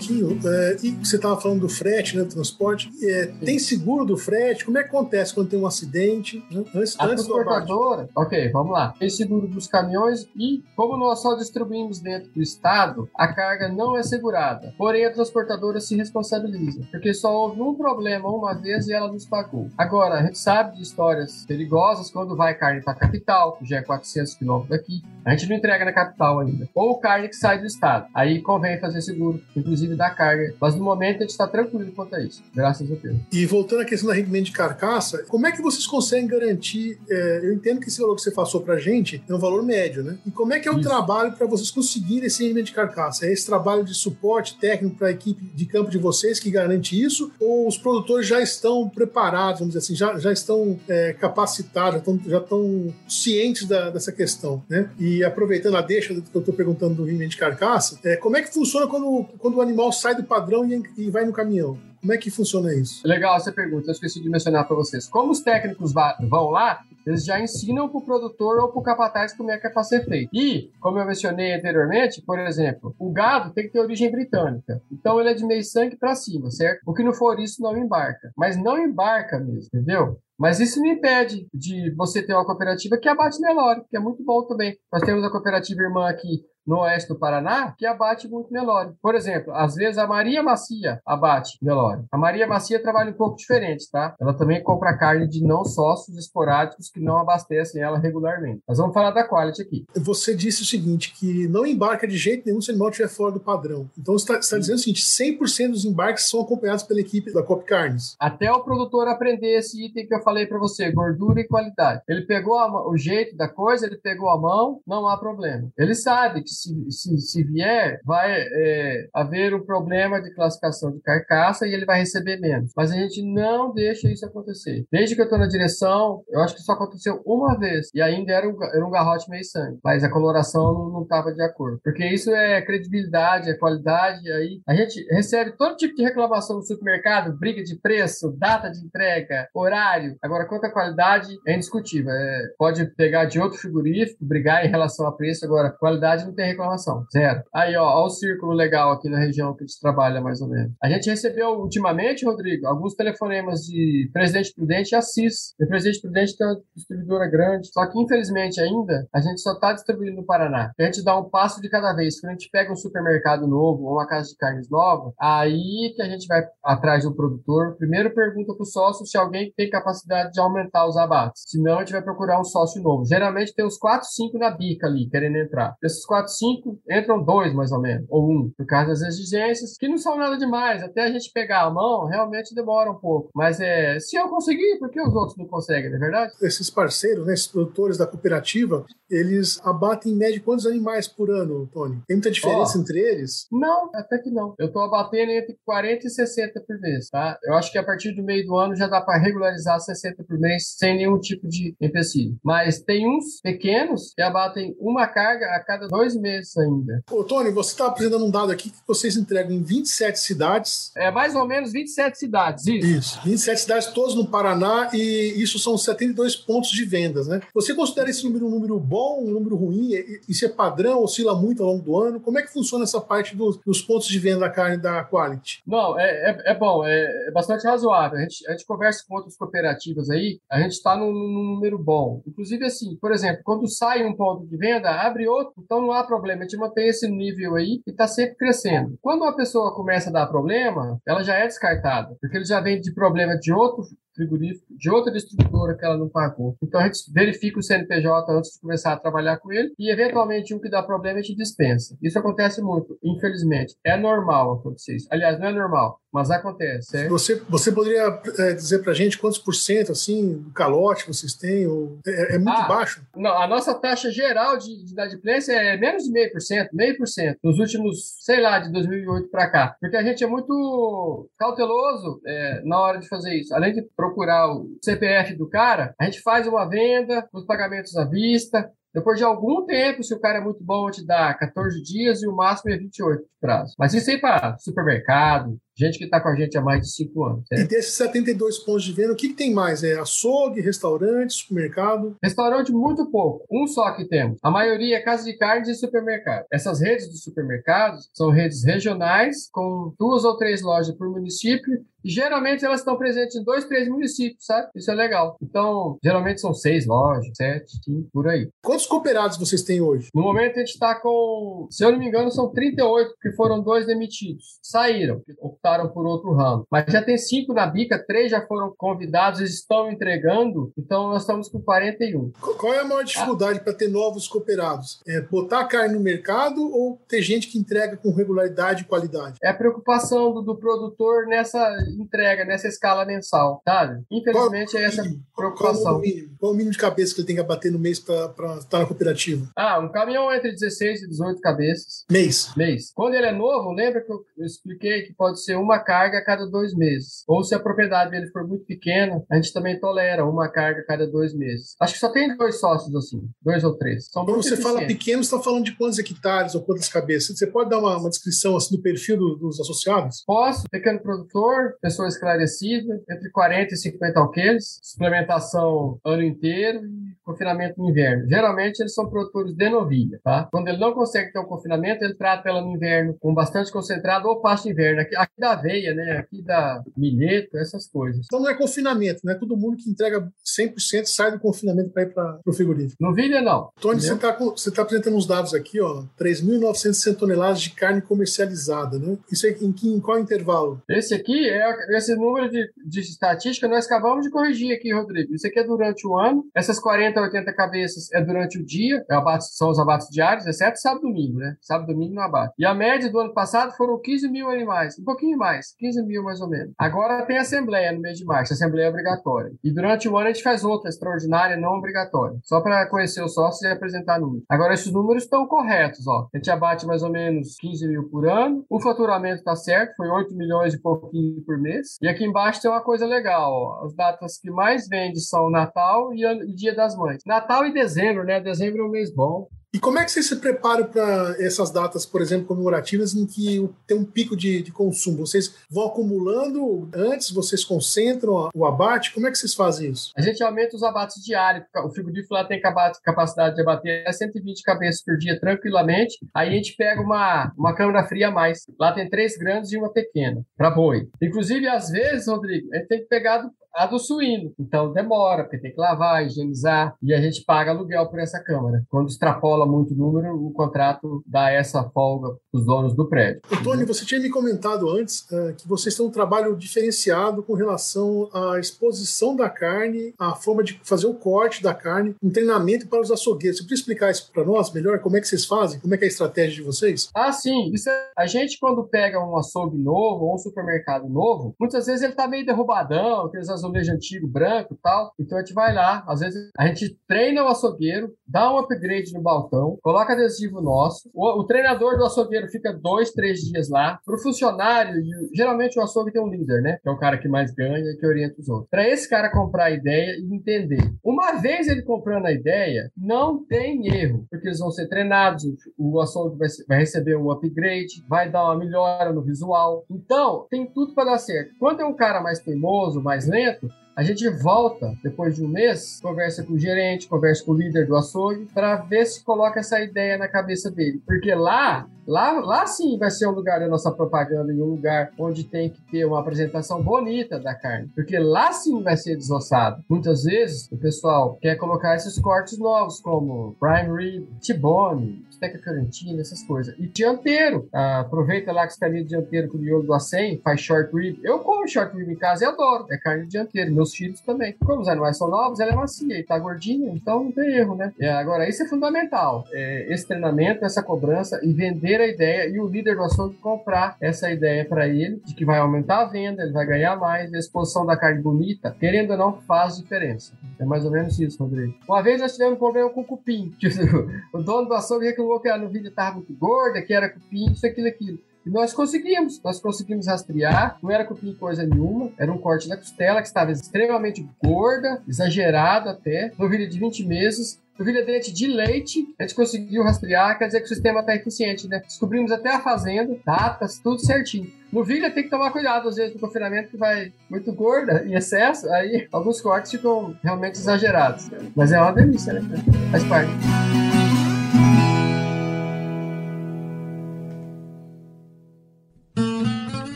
[0.00, 2.90] Pouquinho, é, e você estava falando do frete, né, do transporte.
[3.02, 4.64] É, tem seguro do frete?
[4.64, 6.44] Como é que acontece quando tem um acidente?
[6.50, 6.64] Né?
[6.74, 8.94] Antes, a antes transportadora, ok, vamos lá.
[8.98, 13.96] Tem seguro dos caminhões e, como nós só distribuímos dentro do estado, a carga não
[13.96, 14.74] é segurada.
[14.78, 19.26] Porém, a transportadora se responsabiliza, porque só houve um problema uma vez e ela nos
[19.26, 19.68] pagou.
[19.76, 23.78] Agora, a gente sabe de histórias perigosas quando vai carne para a capital, que já
[23.78, 25.02] é 400 quilômetros daqui.
[25.24, 26.68] A gente não entrega na capital ainda.
[26.74, 28.06] Ou carne que sai do estado.
[28.14, 30.54] Aí convém fazer seguro inclusive da carga.
[30.60, 33.18] Mas no momento a gente está tranquilo quanto a isso, graças a Deus.
[33.32, 36.98] E voltando à questão do rendimento de carcaça, como é que vocês conseguem garantir?
[37.08, 39.62] É, eu entendo que esse valor que você passou para a gente é um valor
[39.62, 40.18] médio, né?
[40.26, 40.88] E como é que é o isso.
[40.88, 43.26] trabalho para vocês conseguirem esse rendimento de carcaça?
[43.26, 47.00] É esse trabalho de suporte técnico para a equipe de campo de vocês que garante
[47.00, 47.32] isso?
[47.40, 51.98] Ou os produtores já estão preparados, vamos dizer assim, já, já estão é, capacitados, já
[51.98, 54.90] estão, já estão cientes da, dessa questão, né?
[54.98, 58.42] E aproveitando a deixa que eu estou perguntando do rendimento de carcaça, é, como é
[58.42, 61.78] que funciona quando quando o animal sai do padrão e, e vai no caminhão?
[62.00, 63.06] Como é que funciona isso?
[63.06, 65.06] Legal essa pergunta, eu esqueci de mencionar para vocês.
[65.06, 69.34] Como os técnicos vão lá, eles já ensinam para o produtor ou para o capataz
[69.34, 70.30] como é que é para ser feito.
[70.32, 74.80] E, como eu mencionei anteriormente, por exemplo, o gado tem que ter origem britânica.
[74.90, 76.80] Então ele é de meio sangue para cima, certo?
[76.86, 78.32] O que não for isso não embarca.
[78.34, 80.18] Mas não embarca mesmo, entendeu?
[80.40, 84.24] Mas isso não impede de você ter uma cooperativa que abate Nelore, que é muito
[84.24, 84.74] bom também.
[84.90, 88.94] Nós temos a cooperativa irmã aqui no oeste do Paraná que abate muito Nelore.
[89.02, 92.04] Por exemplo, às vezes a Maria Macia abate Nelore.
[92.12, 94.14] A Maria Macia trabalha um pouco diferente, tá?
[94.20, 98.62] Ela também compra carne de não sócios esporádicos que não abastecem ela regularmente.
[98.68, 99.84] Mas vamos falar da quality aqui.
[99.96, 103.32] Você disse o seguinte, que não embarca de jeito nenhum se o animal estiver fora
[103.32, 103.90] do padrão.
[103.98, 107.42] Então você está tá dizendo o seguinte, 100% dos embarques são acompanhados pela equipe da
[107.42, 108.14] Cop Carnes.
[108.20, 112.02] Até o produtor aprender esse item que eu falei para você, gordura e qualidade.
[112.08, 115.68] Ele pegou a, o jeito da coisa, ele pegou a mão, não há problema.
[115.76, 121.00] Ele sabe que se, se, se vier, vai é, haver um problema de classificação de
[121.00, 122.70] carcaça e ele vai receber menos.
[122.76, 124.86] Mas a gente não deixa isso acontecer.
[124.90, 128.32] Desde que eu estou na direção, eu acho que só aconteceu uma vez e ainda
[128.32, 131.80] era um, era um garrote meio sangue, mas a coloração não estava de acordo.
[131.82, 134.30] Porque isso é credibilidade, é qualidade.
[134.30, 138.78] Aí a gente recebe todo tipo de reclamação no supermercado, briga de preço, data de
[138.84, 140.16] entrega, horário.
[140.22, 142.12] Agora, quanto à qualidade, é indiscutível.
[142.12, 145.44] É, pode pegar de outro frigorífico, brigar em relação a preço.
[145.44, 147.04] Agora, qualidade não tem reclamação.
[147.12, 147.42] Zero.
[147.54, 150.48] Aí, ó, ó o círculo legal aqui na região que a gente trabalha, mais ou
[150.48, 150.72] menos.
[150.82, 155.54] A gente recebeu ultimamente, Rodrigo, alguns telefonemas de Presidente Prudente e Assis.
[155.60, 159.72] O Presidente Prudente tem uma distribuidora grande, só que infelizmente ainda a gente só está
[159.72, 160.70] distribuindo no Paraná.
[160.78, 162.20] A gente dá um passo de cada vez.
[162.20, 166.02] Quando a gente pega um supermercado novo ou uma casa de carnes nova, aí que
[166.02, 167.76] a gente vai atrás do produtor.
[167.76, 171.44] Primeiro pergunta para o sócio se alguém tem capacidade possibilidade de aumentar os abates.
[171.46, 173.04] Senão, a gente vai procurar um sócio novo.
[173.04, 175.76] Geralmente tem uns 4, 5 na bica ali, querendo entrar.
[175.80, 179.88] Desses 4, 5, entram dois mais ou menos, ou um, por causa das exigências, que
[179.88, 180.82] não são nada demais.
[180.82, 183.30] Até a gente pegar a mão, realmente demora um pouco.
[183.34, 186.32] Mas é, se eu conseguir, por que os outros não conseguem, não é verdade?
[186.42, 191.68] Esses parceiros, né, esses produtores da cooperativa, eles abatem em média quantos animais por ano,
[191.72, 192.00] Tony?
[192.06, 193.46] Tem muita diferença oh, entre eles?
[193.50, 194.54] Não, até que não.
[194.58, 197.38] Eu estou abatendo entre 40 e 60 por mês, tá?
[197.44, 200.38] Eu acho que a partir do meio do ano já dá para regularizar 60 por
[200.38, 202.38] mês sem nenhum tipo de empecilho.
[202.44, 207.02] Mas tem uns pequenos que abatem uma carga a cada dois meses ainda.
[207.10, 210.92] Ô, Tony, você está apresentando um dado aqui que vocês entregam em 27 cidades.
[210.96, 212.86] É mais ou menos 27 cidades, isso.
[212.86, 217.40] Isso, 27 cidades, todos no Paraná, e isso são 72 pontos de vendas, né?
[217.54, 219.90] Você considera esse número um número bom, um número ruim?
[220.28, 222.20] Isso é padrão, oscila muito ao longo do ano?
[222.20, 225.62] Como é que funciona essa parte dos, dos pontos de venda da carne da Quality?
[225.66, 228.18] Não, é, é, é bom, é, é, bastante razoável.
[228.18, 229.36] A gente, a gente conversa com outras
[229.80, 232.22] cooperativas aí, a gente está num, num número bom.
[232.26, 236.04] Inclusive, assim, por exemplo, quando sai um ponto de venda, abre outro, então não há
[236.04, 236.40] problema.
[236.40, 238.98] A gente mantém esse nível aí e está sempre crescendo.
[239.00, 242.80] Quando uma pessoa começa a dar problema, ela já é descartada, porque ele já vem
[242.80, 243.84] de problema de outro
[244.20, 246.56] frigorífico de outra distribuidora que ela não pagou.
[246.62, 250.54] Então a gente verifica o CNPJ antes de começar a trabalhar com ele e eventualmente
[250.54, 251.96] um que dá problema a gente dispensa.
[252.02, 253.74] Isso acontece muito, infelizmente.
[253.84, 255.08] É normal acontecer isso.
[255.10, 256.96] Aliás, não é normal, mas acontece.
[256.96, 257.08] É?
[257.08, 261.66] Você, você poderia é, dizer pra gente quantos por cento assim, do calote vocês têm?
[261.66, 261.98] Ou...
[262.06, 263.02] É, é, muito ah, baixo?
[263.16, 266.96] Não, a nossa taxa geral de, de inadimplência é menos de meio por cento, meio
[266.96, 269.76] por cento, nos últimos, sei lá, de 2008 para cá.
[269.80, 273.54] Porque a gente é muito cauteloso é, na hora de fazer isso.
[273.54, 278.04] Além de procurar o CPF do cara, a gente faz uma venda, os pagamentos à
[278.04, 282.22] vista, depois de algum tempo, se o cara é muito bom, te dá 14 dias
[282.22, 283.74] e o máximo é 28 de prazo.
[283.78, 287.24] Mas isso aí para supermercado, gente que está com a gente há mais de 5
[287.24, 287.48] anos.
[287.48, 287.62] Certo?
[287.62, 289.82] E desses 72 pontos de venda, o que, que, tem mais?
[289.82, 292.16] É açougue, restaurante, supermercado?
[292.22, 293.44] Restaurante, muito pouco.
[293.50, 294.38] Um só que temos.
[294.42, 296.44] A maioria é casa de carnes e supermercado.
[296.52, 302.10] Essas redes de supermercados são redes regionais, com duas ou três lojas por município e
[302.10, 304.68] geralmente elas estão presentes em dois, três municípios, sabe?
[304.74, 305.36] Isso é legal.
[305.42, 308.48] Então, geralmente são seis lojas, sete, cinco, por aí.
[308.62, 310.08] Quantos cooperados vocês têm hoje?
[310.14, 313.62] No momento a gente está com, se eu não me engano, são 38, porque foram
[313.62, 314.58] dois demitidos.
[314.62, 316.66] Saíram, optaram por outro ramo.
[316.70, 321.22] Mas já tem cinco na bica, três já foram convidados, eles estão entregando, então nós
[321.22, 322.32] estamos com 41.
[322.58, 323.62] Qual é a maior dificuldade ah.
[323.62, 325.00] para ter novos cooperados?
[325.06, 329.38] É botar carne no mercado ou ter gente que entrega com regularidade e qualidade?
[329.42, 331.60] É a preocupação do, do produtor nessa
[331.98, 334.02] entrega nessa escala mensal, sabe?
[334.10, 335.02] Infelizmente qual, é essa
[335.36, 335.82] preocupação.
[335.82, 337.98] Qual o, mínimo, qual o mínimo de cabeça que ele tem que abater no mês
[337.98, 339.48] para estar na cooperativa?
[339.56, 342.04] Ah, um caminhão entre 16 e 18 cabeças.
[342.10, 342.52] Mês?
[342.56, 342.92] Mês.
[342.94, 346.24] Quando ele é novo, lembra que eu, eu expliquei que pode ser uma carga a
[346.24, 347.24] cada dois meses.
[347.26, 350.86] Ou se a propriedade dele for muito pequena, a gente também tolera uma carga a
[350.86, 351.74] cada dois meses.
[351.80, 354.08] Acho que só tem dois sócios assim, dois ou três.
[354.10, 357.36] São Quando você fala pequeno, você está falando de quantos hectares ou quantas cabeças?
[357.36, 360.22] Você pode dar uma, uma descrição assim do perfil do, dos associados?
[360.26, 360.64] Posso.
[360.70, 367.90] Pequeno produtor, pessoa esclarecida, entre 40 e 50 alqueires, suplementação ano inteiro e confinamento no
[367.90, 368.28] inverno.
[368.28, 370.48] Geralmente eles são produtores de novilha, tá?
[370.50, 374.28] Quando ele não consegue ter um confinamento, ele trata ela no inverno com bastante concentrado
[374.28, 375.00] ou pasto inverno.
[375.00, 376.18] Aqui, aqui da aveia, né?
[376.18, 378.26] Aqui da milheto, essas coisas.
[378.26, 382.02] Então não é confinamento, não é todo mundo que entrega 100% sai do confinamento para
[382.02, 383.02] ir para o frigorífico.
[383.02, 383.70] Novilha não.
[383.80, 389.16] Tony, você está tá apresentando uns dados aqui, ó, 3.960 toneladas de carne comercializada, né?
[389.30, 390.82] Isso é em, em qual intervalo?
[390.88, 395.34] Esse aqui é esse número de, de estatística nós acabamos de corrigir aqui, Rodrigo.
[395.34, 396.44] Isso aqui é durante o ano.
[396.54, 399.04] Essas 40, 80 cabeças é durante o dia.
[399.10, 401.56] É abate, são os abates diários, exceto sábado e domingo, né?
[401.60, 402.54] Sábado e domingo não abate.
[402.58, 404.98] E a média do ano passado foram 15 mil animais.
[404.98, 405.74] Um pouquinho mais.
[405.78, 406.72] 15 mil mais ou menos.
[406.78, 408.52] Agora tem assembleia no mês de março.
[408.52, 409.52] Assembleia é obrigatória.
[409.62, 412.38] E durante o ano a gente faz outra extraordinária, não obrigatória.
[412.42, 414.44] Só para conhecer os sócios e apresentar números.
[414.48, 416.28] Agora esses números estão corretos, ó.
[416.32, 418.64] A gente abate mais ou menos 15 mil por ano.
[418.68, 421.96] O faturamento está certo, foi 8 milhões e pouquinho por mês.
[422.02, 423.84] E aqui embaixo tem uma coisa legal, ó.
[423.84, 427.22] As datas que mais vende são Natal e Dia das Mães.
[427.26, 428.40] Natal e dezembro, né?
[428.40, 429.48] Dezembro é um mês bom.
[429.72, 433.68] E como é que vocês se preparam para essas datas, por exemplo, comemorativas, em que
[433.86, 435.24] tem um pico de, de, consumo?
[435.24, 439.14] Vocês vão acumulando antes, vocês concentram o abate?
[439.14, 440.10] Como é que vocês fazem isso?
[440.16, 441.64] A gente aumenta os abates diários.
[441.84, 446.18] O frigorífico lá tem capacidade de abater 120 cabeças por dia tranquilamente.
[446.34, 448.64] Aí a gente pega uma, uma câmara fria a mais.
[448.78, 451.08] Lá tem três grandes e uma pequena, para boi.
[451.22, 453.50] Inclusive, às vezes, Rodrigo, a gente tem que pegar a
[453.90, 454.52] do suíno.
[454.58, 458.84] Então demora, porque tem que lavar, higienizar, e a gente paga aluguel por essa câmara.
[458.88, 463.40] Quando extrapola muito o número, o contrato dá essa folga para os donos do prédio.
[463.50, 468.28] Antônio, você tinha me comentado antes uh, que vocês têm um trabalho diferenciado com relação
[468.32, 473.00] à exposição da carne, a forma de fazer o corte da carne, um treinamento para
[473.00, 473.58] os açougueiros.
[473.58, 474.98] Você podia explicar isso para nós melhor?
[475.00, 475.80] Como é que vocês fazem?
[475.80, 477.08] Como é que é a estratégia de vocês?
[477.14, 477.70] Ah, sim.
[477.72, 478.10] Isso é...
[478.16, 482.28] A gente, quando pega um açougue novo ou um supermercado novo, muitas vezes ele está
[482.28, 485.12] meio derrubadão, aqueles azulejos antigos, branco e tal.
[485.18, 489.12] Então a gente vai lá, às vezes a gente treina o açougueiro, dá um upgrade
[489.12, 491.10] no balcão, coloca adesivo nosso.
[491.14, 493.98] O, o treinador do açougueiro fica dois, três dias lá.
[494.04, 494.94] Para o funcionário,
[495.34, 496.78] geralmente o açougue tem um líder, né?
[496.82, 498.68] Que é o cara que mais ganha e que orienta os outros.
[498.70, 500.92] Para esse cara comprar a ideia e entender.
[501.04, 505.44] Uma vez ele comprando a ideia, não tem erro, porque eles vão ser treinados,
[505.78, 509.84] o açougue vai, vai receber um upgrade, vai dar uma melhora no visual.
[509.90, 511.52] Então, tem tudo para dar certo.
[511.58, 513.68] Quando é um cara mais teimoso, mais lento, certo.
[513.94, 517.86] A gente volta depois de um mês, conversa com o gerente, conversa com o líder
[517.86, 521.02] do açougue, para ver se coloca essa ideia na cabeça dele.
[521.04, 525.12] Porque lá, lá, lá sim vai ser um lugar da nossa propaganda e um lugar
[525.18, 527.90] onde tem que ter uma apresentação bonita da carne.
[527.94, 529.84] Porque lá sim vai ser desossado.
[529.88, 536.20] Muitas vezes o pessoal quer colocar esses cortes novos, como prime rib, T-bone, Teca Fiorentina,
[536.20, 536.74] essas coisas.
[536.78, 537.66] E dianteiro.
[537.72, 540.94] Ah, aproveita lá que você tá ali dianteiro com o miolo do acém, faz short
[540.94, 541.18] rib.
[541.24, 542.86] Eu como short rib em casa e adoro.
[542.90, 543.72] É carne dianteiro.
[543.80, 544.54] Meus filhos também.
[544.62, 547.74] Como os animais são novos, ela é macia e tá gordinha, então não tem erro,
[547.74, 547.90] né?
[547.98, 549.46] É, agora, isso é fundamental.
[549.52, 553.96] É, esse treinamento, essa cobrança e vender a ideia e o líder do açougue comprar
[553.98, 557.38] essa ideia para ele, de que vai aumentar a venda, ele vai ganhar mais, a
[557.38, 560.34] exposição da carne bonita, querendo ou não, faz diferença.
[560.58, 561.74] É mais ou menos isso, Rodrigo.
[561.88, 563.54] Uma vez nós tivemos um problema com o cupim.
[564.34, 567.66] o dono do açougue reclamou que a vídeo estava muito gorda, que era cupim, isso,
[567.66, 568.18] aquilo, aquilo.
[568.44, 572.76] E nós conseguimos, nós conseguimos rastrear, não era cupim coisa nenhuma, era um corte da
[572.76, 579.06] costela que estava extremamente gorda, exagerado até, novilha de 20 meses, novilha dente de leite,
[579.18, 581.80] a gente conseguiu rastrear, quer dizer que o sistema está eficiente, né?
[581.80, 584.52] Descobrimos até a fazenda, datas, tudo certinho.
[584.70, 588.70] Novilha tem que tomar cuidado, às vezes, no confinamento, que vai muito gorda, em excesso,
[588.70, 591.30] aí alguns cortes ficam realmente exagerados.
[591.56, 592.42] Mas é uma delícia, né?
[592.90, 593.89] Faz parte.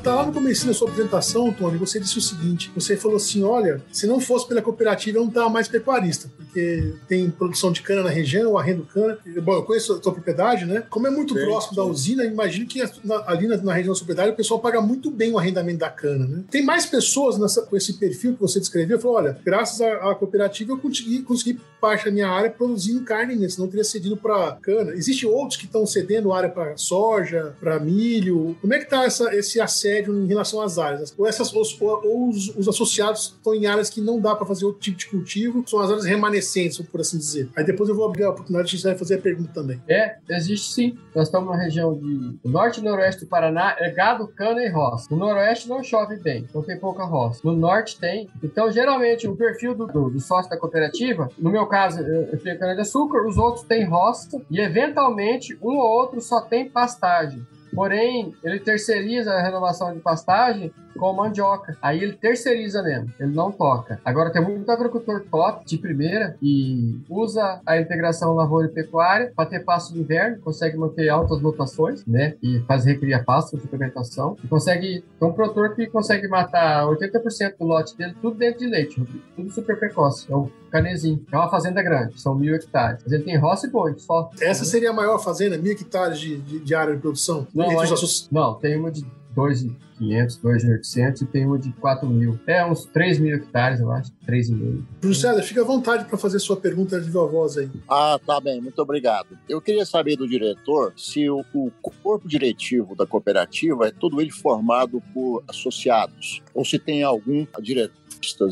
[0.00, 3.42] Voltar lá no começo da sua apresentação, Tony, você disse o seguinte: você falou assim:
[3.42, 7.82] olha, se não fosse pela cooperativa, eu não estava mais pecuarista, porque tem produção de
[7.82, 9.18] cana na região, eu arrendo cana.
[9.42, 10.84] Bom, eu conheço a sua propriedade, né?
[10.88, 11.76] Como é muito sim, próximo sim.
[11.76, 12.80] da usina, imagino que
[13.26, 15.90] ali na, na, região da sua propriedade o pessoal paga muito bem o arrendamento da
[15.90, 16.44] cana, né?
[16.50, 20.14] Tem mais pessoas nessa, com esse perfil que você descreveu, falou: olha, graças à, à
[20.14, 23.48] cooperativa eu consegui, consegui parte da minha área produzindo carne, né?
[23.48, 24.92] senão eu teria cedido para cana.
[24.92, 28.56] Existem outros que estão cedendo área para soja, para milho.
[28.60, 31.14] Como é que está esse assédio em relação às áreas?
[31.18, 34.64] Ou, essas, ou, ou os, os, associados estão em áreas que não dá para fazer
[34.64, 37.48] outro tipo de cultivo, são as áreas remanescentes, por assim dizer.
[37.56, 39.80] Aí depois eu vou abrir a oportunidade de fazer a pergunta também.
[39.88, 40.98] É, existe sim.
[41.14, 45.08] Nós estamos na região de norte e noroeste do Paraná, é gado, cana e roça.
[45.10, 47.40] No noroeste não chove bem, então tem pouca roça.
[47.44, 48.28] No norte tem.
[48.42, 52.58] Então, geralmente, o perfil do, do, do sócio da cooperativa, no meu caso, eu tenho
[52.58, 57.44] cana-de-açúcar, os outros têm roça e, eventualmente, um ou outro só tem pastagem.
[57.74, 61.76] Porém, ele terceiriza a renovação de pastagem com mandioca.
[61.80, 64.00] Aí ele terceiriza mesmo, ele não toca.
[64.04, 69.48] Agora tem muito agricultor top de primeira e usa a integração lavoura e pecuária para
[69.48, 72.34] ter pasto de inverno, consegue manter altas lotações, né?
[72.42, 74.36] E fazer recria pasto, suplementação.
[74.42, 75.04] E consegue.
[75.18, 79.02] Tem um produtor que consegue matar 80% do lote dele, tudo dentro de leite,
[79.36, 80.30] tudo super precoce.
[80.30, 81.24] É um canezinho.
[81.30, 83.02] É uma fazenda grande, são mil hectares.
[83.02, 84.30] Mas ele tem roça e boi, só.
[84.40, 87.46] Essa seria a maior fazenda, mil hectares de, de, de área de produção?
[87.54, 87.86] Não, é,
[88.30, 89.04] não tem uma de
[89.36, 92.38] 2.500, 2.800 e tem uma de 4 mil.
[92.46, 94.82] É uns 3 mil hectares, eu acho, 3,5.
[95.02, 97.70] José, fica à vontade para fazer sua pergunta de voz aí.
[97.88, 99.38] Ah, tá bem, muito obrigado.
[99.48, 101.70] Eu queria saber do diretor se o, o
[102.02, 107.99] corpo diretivo da cooperativa é todo ele formado por associados ou se tem algum diretor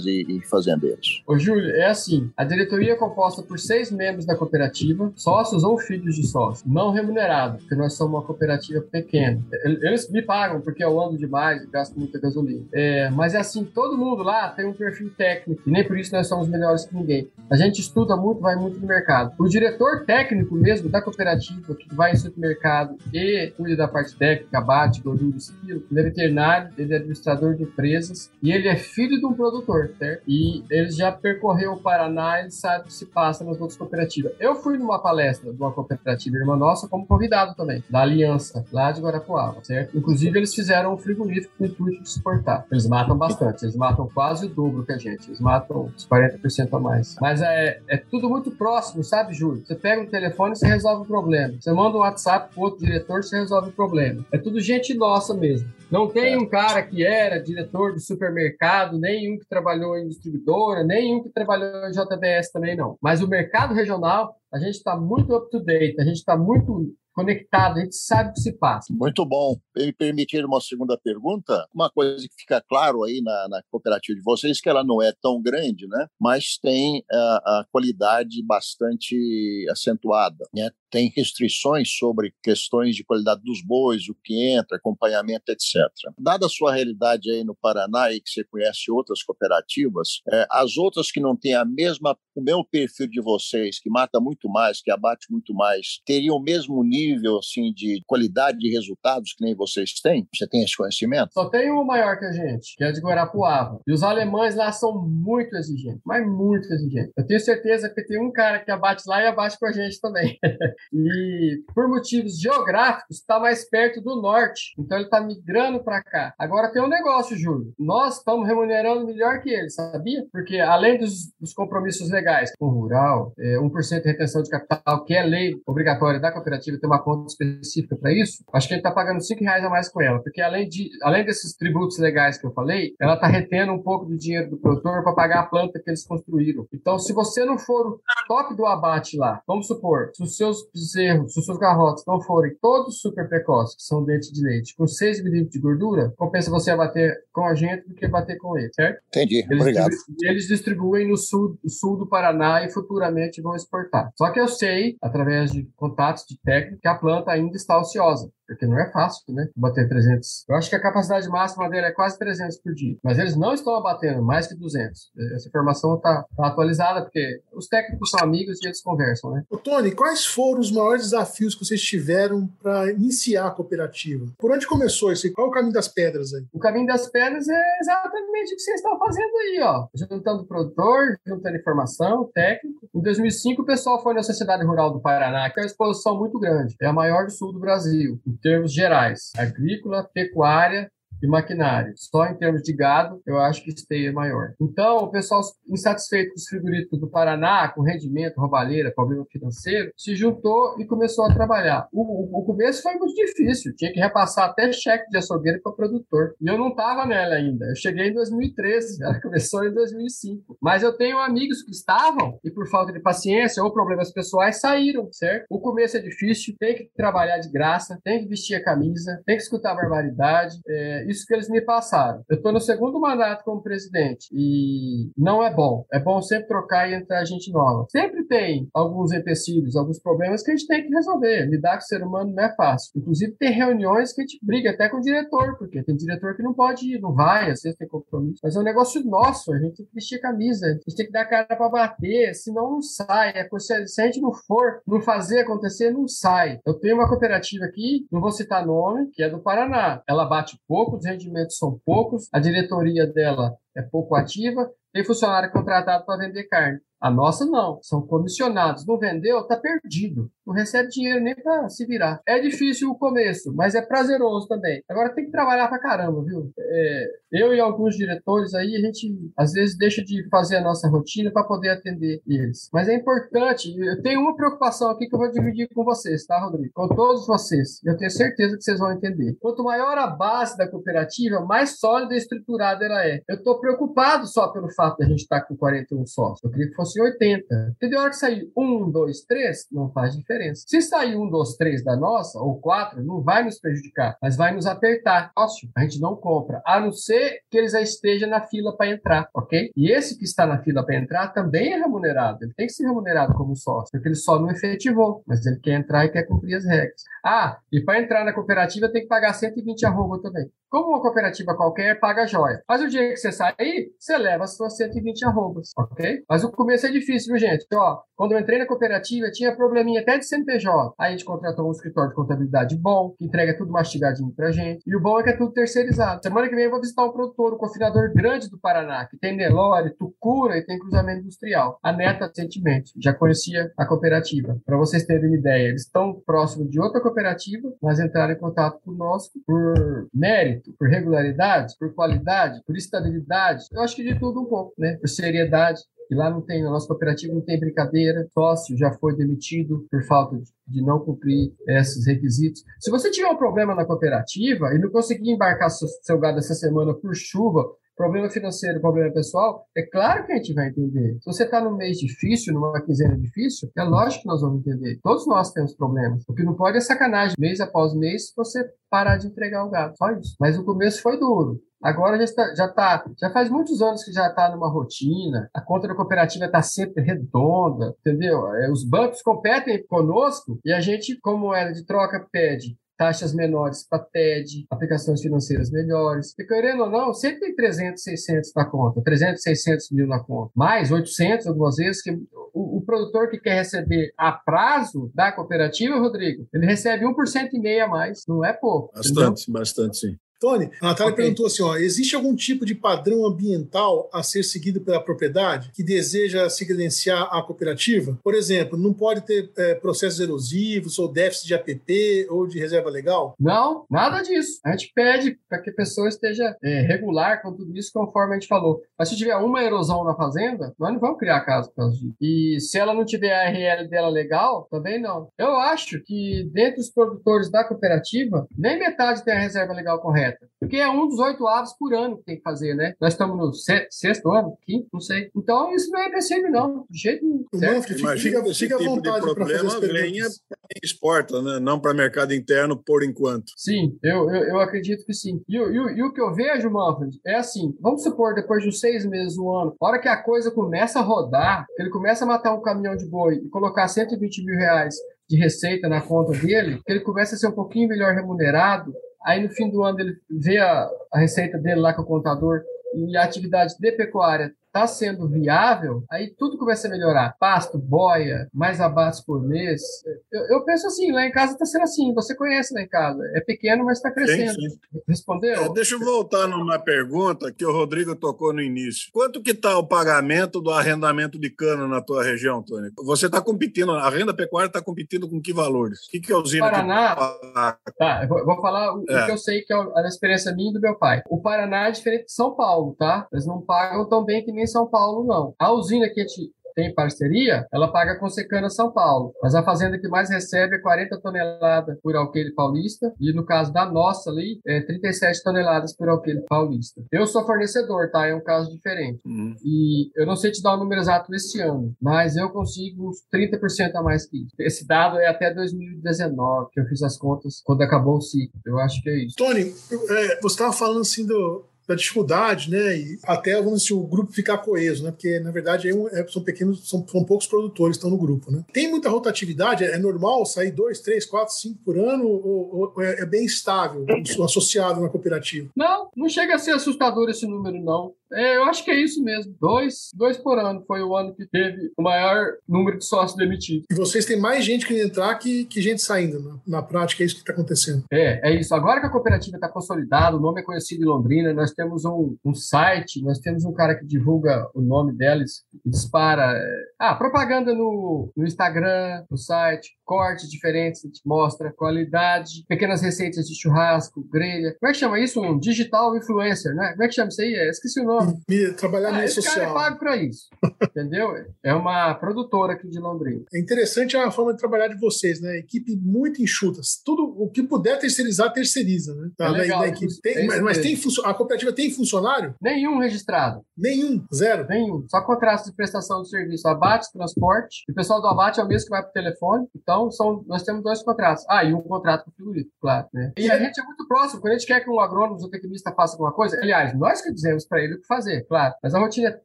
[0.07, 1.23] e, e fazendeiros.
[1.27, 5.79] Ô, Júlio, é assim: a diretoria é composta por seis membros da cooperativa, sócios ou
[5.79, 9.41] filhos de sócios, não remunerados, porque nós somos uma cooperativa pequena.
[9.65, 12.65] Eles me pagam porque eu ando demais gasto muita gasolina.
[12.73, 16.15] É, mas é assim: todo mundo lá tem um perfil técnico, e nem por isso
[16.15, 17.29] nós somos melhores que ninguém.
[17.51, 19.35] A gente estuda muito, vai muito no mercado.
[19.39, 24.59] O diretor técnico mesmo da cooperativa, que vai em supermercado e cuida da parte técnica,
[24.59, 29.19] abate, gordura, esquilo, ele é veterinário, ele é administrador de empresas e ele é filho
[29.19, 30.23] de um produtor produtor, certo?
[30.27, 34.33] E eles já percorreu o Paraná, ele sabe o que se passa nas outras cooperativas.
[34.39, 38.93] Eu fui numa palestra de uma cooperativa irmã nossa como convidado também, da Aliança, lá
[38.93, 39.97] de Guarapuava, certo?
[39.97, 42.67] Inclusive, eles fizeram um frigorífico com o intuito de exportar.
[42.71, 46.69] Eles matam bastante, eles matam quase o dobro que a gente, eles matam uns 40%
[46.73, 47.17] a mais.
[47.21, 49.65] Mas é, é tudo muito próximo, sabe, Júlio?
[49.65, 51.55] Você pega um telefone e você resolve o problema.
[51.61, 54.25] Você manda um WhatsApp pro outro diretor, você resolve o problema.
[54.33, 55.69] É tudo gente nossa mesmo.
[55.91, 60.85] Não tem um cara que era diretor de supermercado, nem um que trabalhou em distribuidora,
[60.85, 62.97] nem um que trabalhou em JBS também não.
[63.01, 66.95] Mas o mercado regional, a gente está muito up to date, a gente está muito
[67.19, 68.95] conectado, a gente sabe o que se passa.
[68.97, 69.57] Muito bom.
[69.77, 71.67] Me permitir uma segunda pergunta?
[71.75, 75.13] Uma coisa que fica claro aí na, na cooperativa de vocês, que ela não é
[75.21, 76.07] tão grande, né?
[76.21, 80.45] mas tem a, a qualidade bastante acentuada.
[80.55, 80.71] Né?
[80.91, 85.89] Tem restrições sobre questões de qualidade dos bois, o que entra, acompanhamento, etc.
[86.19, 90.77] Dada a sua realidade aí no Paraná e que você conhece outras cooperativas, é, as
[90.77, 94.81] outras que não têm a mesma, o mesmo perfil de vocês, que mata muito mais,
[94.81, 99.55] que abate muito mais, teriam o mesmo nível assim de qualidade de resultados que nem
[99.55, 100.27] vocês têm?
[100.35, 101.33] Você tem esse conhecimento?
[101.33, 103.81] Só tem um maior que a gente, que é de Guarapuava.
[103.87, 107.13] E os alemães lá são muito exigentes, mas muito exigentes.
[107.17, 110.01] Eu tenho certeza que tem um cara que abate lá e abate com a gente
[110.01, 110.39] também.
[110.93, 114.75] e por motivos geográficos, está mais perto do norte.
[114.79, 116.35] Então ele está migrando para cá.
[116.39, 117.73] Agora tem um negócio, Júlio.
[117.79, 120.25] Nós estamos remunerando melhor que ele, sabia?
[120.33, 125.05] Porque além dos, dos compromissos legais com o rural, é, 1% de retenção de capital,
[125.05, 128.81] que é lei obrigatória da cooperativa, tem uma conta específica para isso, acho que ele
[128.81, 132.39] está pagando 5 reais a mais com ela, porque além, de, além desses tributos legais
[132.39, 135.47] que eu falei, ela está retendo um pouco do dinheiro do produtor para pagar a
[135.47, 136.67] planta que eles construíram.
[136.73, 140.68] Então, se você não for o top do abate lá, vamos supor, se os seus
[140.73, 144.75] bezerros, se os seus garrotes não forem todos super precoces, que são dentes de leite,
[144.77, 148.57] com 6 milímetros de gordura, compensa você abater com a gente do que bater com
[148.57, 149.01] ele, certo?
[149.09, 149.91] Entendi, eles obrigado.
[149.91, 154.11] Distribuem, eles distribuem no sul, no sul do Paraná e futuramente vão exportar.
[154.17, 158.31] Só que eu sei, através de contatos de técnico, que a planta ainda está ociosa
[158.49, 159.49] porque não é fácil, né?
[159.55, 160.47] Bater 300.
[160.49, 163.53] Eu acho que a capacidade máxima dele é quase 300 por dia, mas eles não
[163.53, 165.13] estão abatendo mais que 200.
[165.35, 169.45] Essa informação está tá atualizada, porque os técnicos são amigos e eles conversam, né?
[169.51, 174.27] Ô, Tony, quais foram os maiores desafios que vocês tiveram para iniciar a cooperativa?
[174.39, 175.31] Por onde começou isso?
[175.33, 176.45] Qual é o caminho das pedras aí?
[176.53, 179.87] O caminho das pedras é exatamente o que vocês estão fazendo aí, ó.
[179.95, 182.89] Juntando produtor, juntando informação, técnico.
[182.95, 186.39] Em 2005, o pessoal foi na Sociedade Rural do Paraná, que é uma exposição muito
[186.39, 186.75] grande.
[186.81, 190.91] É a maior do sul do Brasil termos gerais, agrícola, pecuária
[191.21, 191.93] de maquinário.
[191.97, 194.55] Só em termos de gado, eu acho que esteja maior.
[194.61, 200.15] Então, o pessoal insatisfeito com os frigoríficos do Paraná, com rendimento, roubalheira, problema financeiro, se
[200.15, 201.89] juntou e começou a trabalhar.
[201.93, 205.73] O, o, o começo foi muito difícil, tinha que repassar até cheque de açougueiro para
[205.73, 206.35] produtor.
[206.41, 207.67] E eu não estava nela ainda.
[207.67, 210.59] Eu cheguei em 2013, ela começou em 2005.
[210.61, 215.09] Mas eu tenho amigos que estavam e por falta de paciência ou problemas pessoais saíram,
[215.13, 215.47] certo?
[215.51, 219.37] O começo é difícil, tem que trabalhar de graça, tem que vestir a camisa, tem
[219.37, 220.57] que escutar barbaridade.
[220.67, 222.23] É, isso que eles me passaram.
[222.29, 225.85] Eu estou no segundo mandato como presidente e não é bom.
[225.93, 227.87] É bom sempre trocar e entrar gente nova.
[227.91, 231.47] Sempre tem alguns empecilhos, alguns problemas que a gente tem que resolver.
[231.47, 232.91] Lidar com o ser humano não é fácil.
[232.97, 236.43] Inclusive, tem reuniões que a gente briga até com o diretor, porque tem diretor que
[236.43, 238.41] não pode ir, não vai, às vezes tem compromisso.
[238.43, 241.07] Mas é um negócio nosso, a gente tem que vestir a camisa, a gente tem
[241.07, 243.33] que dar cara para bater, senão não sai.
[243.59, 246.61] Se a gente não for, não fazer acontecer, não sai.
[246.67, 250.03] Eu tenho uma cooperativa aqui, não vou citar nome, que é do Paraná.
[250.09, 255.53] Ela bate pouco, os rendimentos são poucos, a diretoria dela é pouco ativa, tem funcionário
[255.53, 256.81] contratado para vender carne.
[257.01, 258.85] A nossa não, são comissionados.
[258.85, 260.31] Não vendeu, tá perdido.
[260.49, 262.21] Não recebe dinheiro nem para se virar.
[262.27, 264.83] É difícil o começo, mas é prazeroso também.
[264.89, 266.51] Agora tem que trabalhar pra caramba, viu?
[266.59, 270.89] É, eu e alguns diretores aí, a gente às vezes deixa de fazer a nossa
[270.89, 272.69] rotina para poder atender eles.
[272.73, 273.75] Mas é importante.
[273.79, 276.73] Eu tenho uma preocupação aqui que eu vou dividir com vocês, tá, Rodrigo?
[276.75, 277.81] Com todos vocês.
[277.85, 279.37] Eu tenho certeza que vocês vão entender.
[279.41, 283.21] Quanto maior a base da cooperativa, mais sólida e estruturada ela é.
[283.29, 286.43] Eu estou preocupado só pelo fato de a gente estar tá com 41 sócios.
[286.43, 287.47] Eu queria que fosse fosse 80.
[287.73, 290.38] Porque de hora que sair 1, 2, 3, não faz diferença.
[290.55, 294.55] Se sair 1, 2, 3 da nossa, ou 4, não vai nos prejudicar, mas vai
[294.55, 295.33] nos apertar.
[295.37, 298.91] Ótimo, a gente não compra, a não ser que ele já esteja na fila para
[298.91, 299.71] entrar, ok?
[299.77, 302.39] E esse que está na fila para entrar também é remunerado.
[302.43, 305.75] Ele tem que ser remunerado como sócio, porque ele só não efetivou, mas ele quer
[305.75, 307.03] entrar e quer cumprir as regras.
[307.25, 310.51] Ah, e para entrar na cooperativa tem que pagar 120 arroba também.
[310.71, 312.63] Como uma cooperativa qualquer, paga joia.
[312.69, 316.23] Mas o dia que você sair, você leva as suas 120 arrobas, ok?
[316.29, 317.67] Mas o começo é difícil, viu, gente?
[317.73, 320.95] Ó, quando eu entrei na cooperativa, tinha probleminha até de CNPJ.
[320.99, 324.83] Aí a gente contratou um escritório de contabilidade bom, que entrega tudo mastigadinho pra gente.
[324.87, 326.23] E o bom é que é tudo terceirizado.
[326.23, 329.37] Semana que vem eu vou visitar um produtor, um confinador grande do Paraná, que tem
[329.37, 331.79] Nelore, Tucura e tem cruzamento industrial.
[331.83, 334.61] A Neta, recentemente, já conhecia a cooperativa.
[334.65, 338.81] Para vocês terem uma ideia, eles estão próximos de outra cooperativa, mas entraram em contato
[338.83, 343.65] conosco por mérito, por regularidade, por qualidade, por estabilidade.
[343.73, 344.97] Eu acho que de tudo um pouco, né?
[344.97, 345.81] Por seriedade.
[346.11, 348.27] E lá não tem, na nossa cooperativa não tem brincadeira.
[348.33, 352.63] Sócio já foi demitido por falta de, de não cumprir esses requisitos.
[352.81, 356.55] Se você tiver um problema na cooperativa e não conseguir embarcar seu, seu gado essa
[356.55, 357.65] semana por chuva,
[357.99, 361.19] problema financeiro, problema pessoal, é claro que a gente vai entender.
[361.21, 365.01] Se você está num mês difícil, numa quinzena difícil, é lógico que nós vamos entender.
[365.03, 366.23] Todos nós temos problemas.
[366.29, 369.95] O que não pode é sacanagem, mês após mês, você parar de entregar o gado.
[369.99, 370.37] Só isso.
[370.39, 371.61] Mas o começo foi duro.
[371.83, 375.49] Agora já está, já tá, já faz muitos anos que já está numa rotina.
[375.55, 378.53] A conta da cooperativa está sempre redonda, entendeu?
[378.55, 383.87] É, os bancos competem conosco e a gente, como moeda de troca, pede taxas menores
[383.89, 386.35] para TED, aplicações financeiras melhores.
[386.39, 390.51] E querendo ou não, sempre tem 300, 600 na conta, 300, 600 mil na conta.
[390.55, 392.11] Mais 800 algumas vezes, que
[392.53, 397.61] o, o produtor que quer receber a prazo da cooperativa, Rodrigo, ele recebe 1% e
[397.61, 398.25] meio a mais.
[398.27, 398.93] Não é pouco.
[398.93, 399.61] Bastante, entendeu?
[399.61, 400.17] bastante, sim.
[400.39, 401.25] Tony, a Natália okay.
[401.25, 405.83] perguntou assim: ó, existe algum tipo de padrão ambiental a ser seguido pela propriedade que
[405.83, 408.19] deseja se credenciar à cooperativa?
[408.23, 412.91] Por exemplo, não pode ter é, processos erosivos ou déficit de APP ou de reserva
[412.91, 413.35] legal?
[413.39, 414.61] Não, nada disso.
[414.65, 418.39] A gente pede para que a pessoa esteja é, regular com tudo isso, conforme a
[418.39, 418.81] gente falou.
[418.99, 422.15] Mas se tiver uma erosão na fazenda, nós não vamos criar casa por causa disso.
[422.21, 425.29] E se ela não tiver a RL dela legal, também não.
[425.39, 430.28] Eu acho que dentre os produtores da cooperativa, nem metade tem a reserva legal correta.
[430.61, 432.95] Porque é um dos oito aves por ano que tem que fazer, né?
[433.01, 435.31] Nós estamos no sexto ano, quinto, não sei.
[435.37, 436.87] Então, isso não é empecilho, não.
[436.91, 437.45] De jeito nenhum.
[437.53, 440.41] Manfred, Imagina fica, fica à tipo vontade para fazer as
[440.83, 441.59] exporta, né?
[441.59, 443.53] Não para mercado interno por enquanto.
[443.57, 445.43] Sim, eu, eu, eu acredito que sim.
[445.49, 448.81] E, e, e, o que eu vejo, Manfred, é assim: vamos supor, depois de uns
[448.81, 452.25] seis meses, um ano, a hora que a coisa começa a rodar, que ele começa
[452.25, 454.95] a matar um caminhão de boi e colocar 120 mil reais
[455.29, 458.93] de receita na conta dele, que ele começa a ser um pouquinho melhor remunerado,
[459.25, 462.63] Aí no fim do ano ele vê a, a receita dele lá com o contador
[462.95, 467.35] e a atividade de pecuária está sendo viável, aí tudo começa a melhorar.
[467.39, 469.83] Pasto, boia, mais abates por mês.
[470.31, 472.15] Eu, eu penso assim, lá em casa está sendo assim.
[472.15, 473.23] Você conhece lá em casa.
[473.35, 474.61] É pequeno, mas está crescendo.
[474.61, 474.79] Sim, sim.
[475.09, 475.65] Respondeu?
[475.65, 479.11] É, deixa eu voltar numa pergunta que o Rodrigo tocou no início.
[479.13, 482.91] Quanto que está o pagamento do arrendamento de cana na tua região, Tony?
[483.05, 486.07] Você está competindo, a renda pecuária está competindo com que valores?
[486.07, 487.93] O que, que é usina Paraná, que...
[487.97, 489.27] Tá, eu vou falar o, é.
[489.27, 491.23] que eu sei que é a experiência minha e do meu pai.
[491.29, 493.27] O Paraná é diferente de São Paulo, tá?
[493.33, 495.55] Eles não pagam tão bem que nem são Paulo, não.
[495.59, 499.33] A usina que a gente tem parceria, ela paga com Secana São Paulo.
[499.43, 503.73] Mas a fazenda que mais recebe é 40 toneladas por alqueire paulista e no caso
[503.73, 507.03] da nossa ali, é 37 toneladas por alqueire paulista.
[507.11, 508.29] Eu sou fornecedor, tá?
[508.29, 509.21] É um caso diferente.
[509.27, 509.57] Uhum.
[509.65, 513.25] E eu não sei te dar o número exato desse ano, mas eu consigo uns
[513.35, 514.55] 30% a mais que isso.
[514.61, 518.61] Esse dado é até 2019, que eu fiz as contas quando acabou o ciclo.
[518.65, 519.35] Eu acho que é isso.
[519.37, 522.99] Tony, é, você estava falando assim do, da dificuldade, né?
[522.99, 525.11] E até vamos dizer, o grupo ficar coeso, né?
[525.11, 528.63] Porque na verdade é, são pequenos, são, são, poucos produtores que estão no grupo, né?
[528.73, 533.23] Tem muita rotatividade, é, normal sair dois, três, quatro, cinco por ano ou, ou é,
[533.23, 534.05] é, bem estável
[534.45, 535.71] associado na cooperativa?
[535.75, 538.13] Não, não chega a ser assustador esse número, não.
[538.33, 539.55] É, eu acho que é isso mesmo.
[539.61, 543.87] Dois, dois por ano foi o ano que teve o maior número de sócios demitidos.
[543.91, 546.41] E vocês têm mais gente que entrar que, que gente saindo.
[546.41, 548.05] Na, na prática, é isso que está acontecendo.
[548.13, 548.75] É, é isso.
[548.75, 552.37] Agora que a cooperativa está consolidada, o nome é conhecido em Londrina, nós temos um,
[552.45, 556.53] um site, nós temos um cara que divulga o nome deles e dispara.
[556.53, 563.03] É, ah, propaganda no, no Instagram, no site, cortes diferentes, a gente mostra qualidade, pequenas
[563.03, 564.75] receitas de churrasco, grelha.
[564.81, 565.39] Como é que chama isso?
[565.39, 566.93] Um digital influencer, né?
[566.93, 567.53] Como é que chama isso aí?
[567.53, 568.41] É, esqueci o nome.
[568.79, 569.55] Trabalhar ah, esse social.
[569.55, 570.49] cara é pago para isso.
[570.83, 571.29] entendeu?
[571.63, 573.45] É uma produtora aqui de Londrina.
[573.53, 575.59] É interessante a forma de trabalhar de vocês, né?
[575.59, 576.81] Equipe muito enxuta.
[577.05, 579.29] Tudo o que puder terceirizar, terceiriza, né?
[579.37, 580.21] Tá, é legal, da, equipe.
[580.23, 582.55] Tem, é mas, mas tem a cooperativa tem funcionário?
[582.63, 583.61] Nenhum registrado.
[583.77, 584.67] Nenhum, zero.
[584.69, 585.05] Nenhum.
[585.09, 587.85] Só contrato de prestação de serviço, abate, transporte.
[587.87, 589.67] E o pessoal do abate é o mesmo que vai pro telefone.
[589.77, 591.45] Então, são, nós temos dois contratos.
[591.49, 593.07] Ah, e um contrato com o frigorífico, claro.
[593.13, 593.33] Né?
[593.37, 594.41] E a gente é muito próximo.
[594.41, 597.33] Quando a gente quer que um agrônomo, um tecnista faça alguma coisa, aliás, nós que
[597.33, 598.75] dizemos para ele o que fazer, claro.
[598.83, 599.41] Mas a rotina é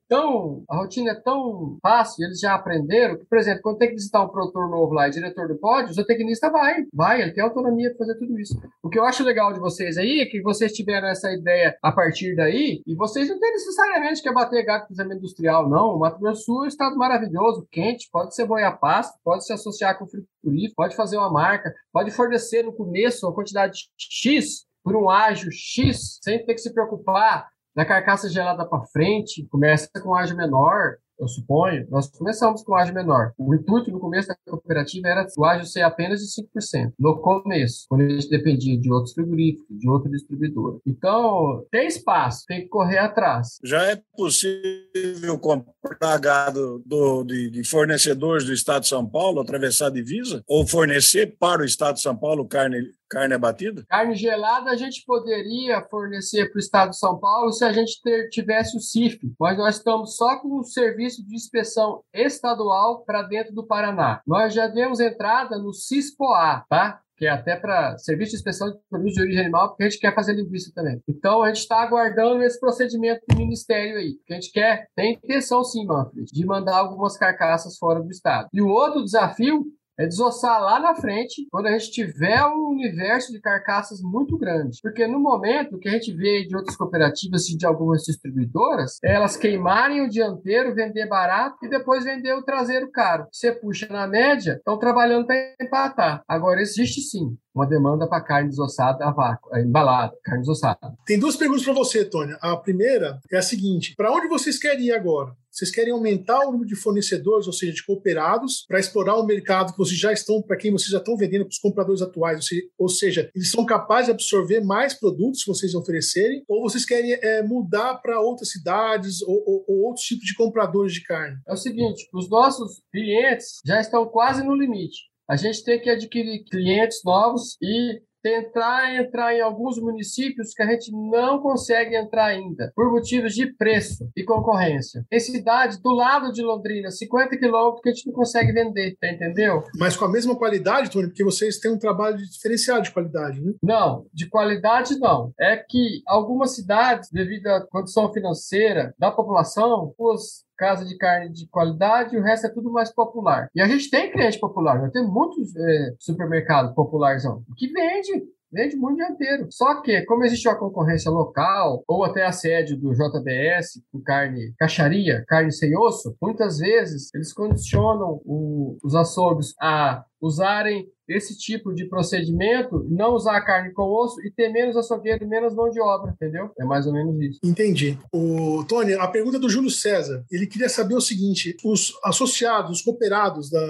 [0.08, 3.96] tão, a rotina é tão fácil, eles já aprenderam que, por exemplo, quando tem que
[3.96, 7.44] visitar um produtor novo lá e diretor do pódio, o zootecnista vai, vai, ele tem
[7.44, 8.60] autonomia para fazer tudo isso.
[8.84, 11.92] O que eu acho legal de vocês aí é que vocês tiveram essa ideia a
[11.92, 15.96] partir daí, e vocês não têm necessariamente que abater gado com industrial, não.
[15.96, 19.98] O Mato Grosso Sul é um estado maravilhoso, quente, pode ser boiapasto, pode se associar
[19.98, 20.06] com
[20.44, 25.50] frigorífico, pode fazer uma marca, pode fornecer no começo uma quantidade X por um ágio
[25.52, 30.98] X, sem ter que se preocupar da carcaça gelada para frente, começa com ágio menor,
[31.24, 33.32] eu suponho, nós começamos com ágio menor.
[33.38, 36.94] O intuito no começo da cooperativa era o ágio ser apenas de 5%.
[37.00, 40.80] No começo, quando a gente dependia de outros frigoríficos, de outro distribuidor.
[40.86, 43.58] Então, tem espaço, tem que correr atrás.
[43.64, 49.88] Já é possível comprar gado do, de, de, fornecedores do Estado de São Paulo, atravessar
[49.88, 50.44] a divisa?
[50.48, 53.86] Ou fornecer para o Estado de São Paulo carne Carne abatida?
[53.88, 58.02] Carne gelada a gente poderia fornecer para o estado de São Paulo se a gente
[58.02, 63.22] ter, tivesse o CIF, mas nós estamos só com o serviço de inspeção estadual para
[63.22, 64.22] dentro do Paraná.
[64.26, 67.00] Nós já demos entrada no CISPOA, tá?
[67.16, 70.00] que é até para serviço de inspeção de produtos de origem animal, porque a gente
[70.00, 71.02] quer fazer linguiça também.
[71.08, 75.14] Então, a gente está aguardando esse procedimento do Ministério aí, porque a gente quer, tem
[75.14, 78.50] intenção sim, Manfred, de mandar algumas carcaças fora do estado.
[78.52, 79.64] E o outro desafio
[79.98, 84.80] é desossar lá na frente, quando a gente tiver um universo de carcaças muito grande.
[84.82, 89.14] Porque no momento que a gente vê de outras cooperativas e de algumas distribuidoras, é
[89.14, 93.28] elas queimarem o dianteiro, vender barato e depois vender o traseiro caro.
[93.32, 96.24] Você puxa na média, estão trabalhando para empatar.
[96.28, 100.94] Agora, existe sim uma demanda para carne desossada a vácuo, embalada, carne desossada.
[101.06, 102.38] Tem duas perguntas para você, Tônia.
[102.42, 105.36] A primeira é a seguinte: para onde vocês querem ir agora?
[105.54, 109.72] Vocês querem aumentar o número de fornecedores, ou seja, de cooperados, para explorar o mercado
[109.72, 112.44] que vocês já estão, para quem vocês já estão vendendo para os compradores atuais,
[112.78, 117.14] ou seja, eles são capazes de absorver mais produtos que vocês oferecerem, ou vocês querem
[117.14, 121.38] é, mudar para outras cidades ou, ou, ou outros tipos de compradores de carne?
[121.48, 124.98] É o seguinte, os nossos clientes já estão quase no limite.
[125.30, 130.66] A gente tem que adquirir clientes novos e tentar entrar em alguns municípios que a
[130.66, 135.06] gente não consegue entrar ainda, por motivos de preço e concorrência.
[135.10, 139.12] Tem cidade do lado de Londrina, 50 quilômetros, que a gente não consegue vender, tá
[139.12, 139.64] entendeu?
[139.78, 143.54] Mas com a mesma qualidade, Tony, porque vocês têm um trabalho diferenciado de qualidade, né?
[143.62, 145.34] Não, de qualidade não.
[145.38, 151.48] É que algumas cidades, devido à condição financeira da população, os casa de carne de
[151.50, 153.48] qualidade o resto é tudo mais popular.
[153.56, 157.24] E a gente tem cliente popular, nós temos muitos é, supermercados populares
[157.58, 158.24] que vende
[158.54, 159.48] vende muito dianteiro.
[159.50, 165.24] Só que, como existe uma concorrência local, ou até assédio do JBS com carne, caixaria,
[165.28, 171.86] carne sem osso, muitas vezes eles condicionam o, os açougues a usarem esse tipo de
[171.86, 176.12] procedimento, não usar a carne com osso e ter menos açougueiro, menos mão de obra,
[176.12, 176.50] entendeu?
[176.58, 177.40] É mais ou menos isso.
[177.44, 177.98] Entendi.
[178.12, 182.82] O Tony, a pergunta do Júlio César, ele queria saber o seguinte: os associados, os
[182.82, 183.66] cooperados da,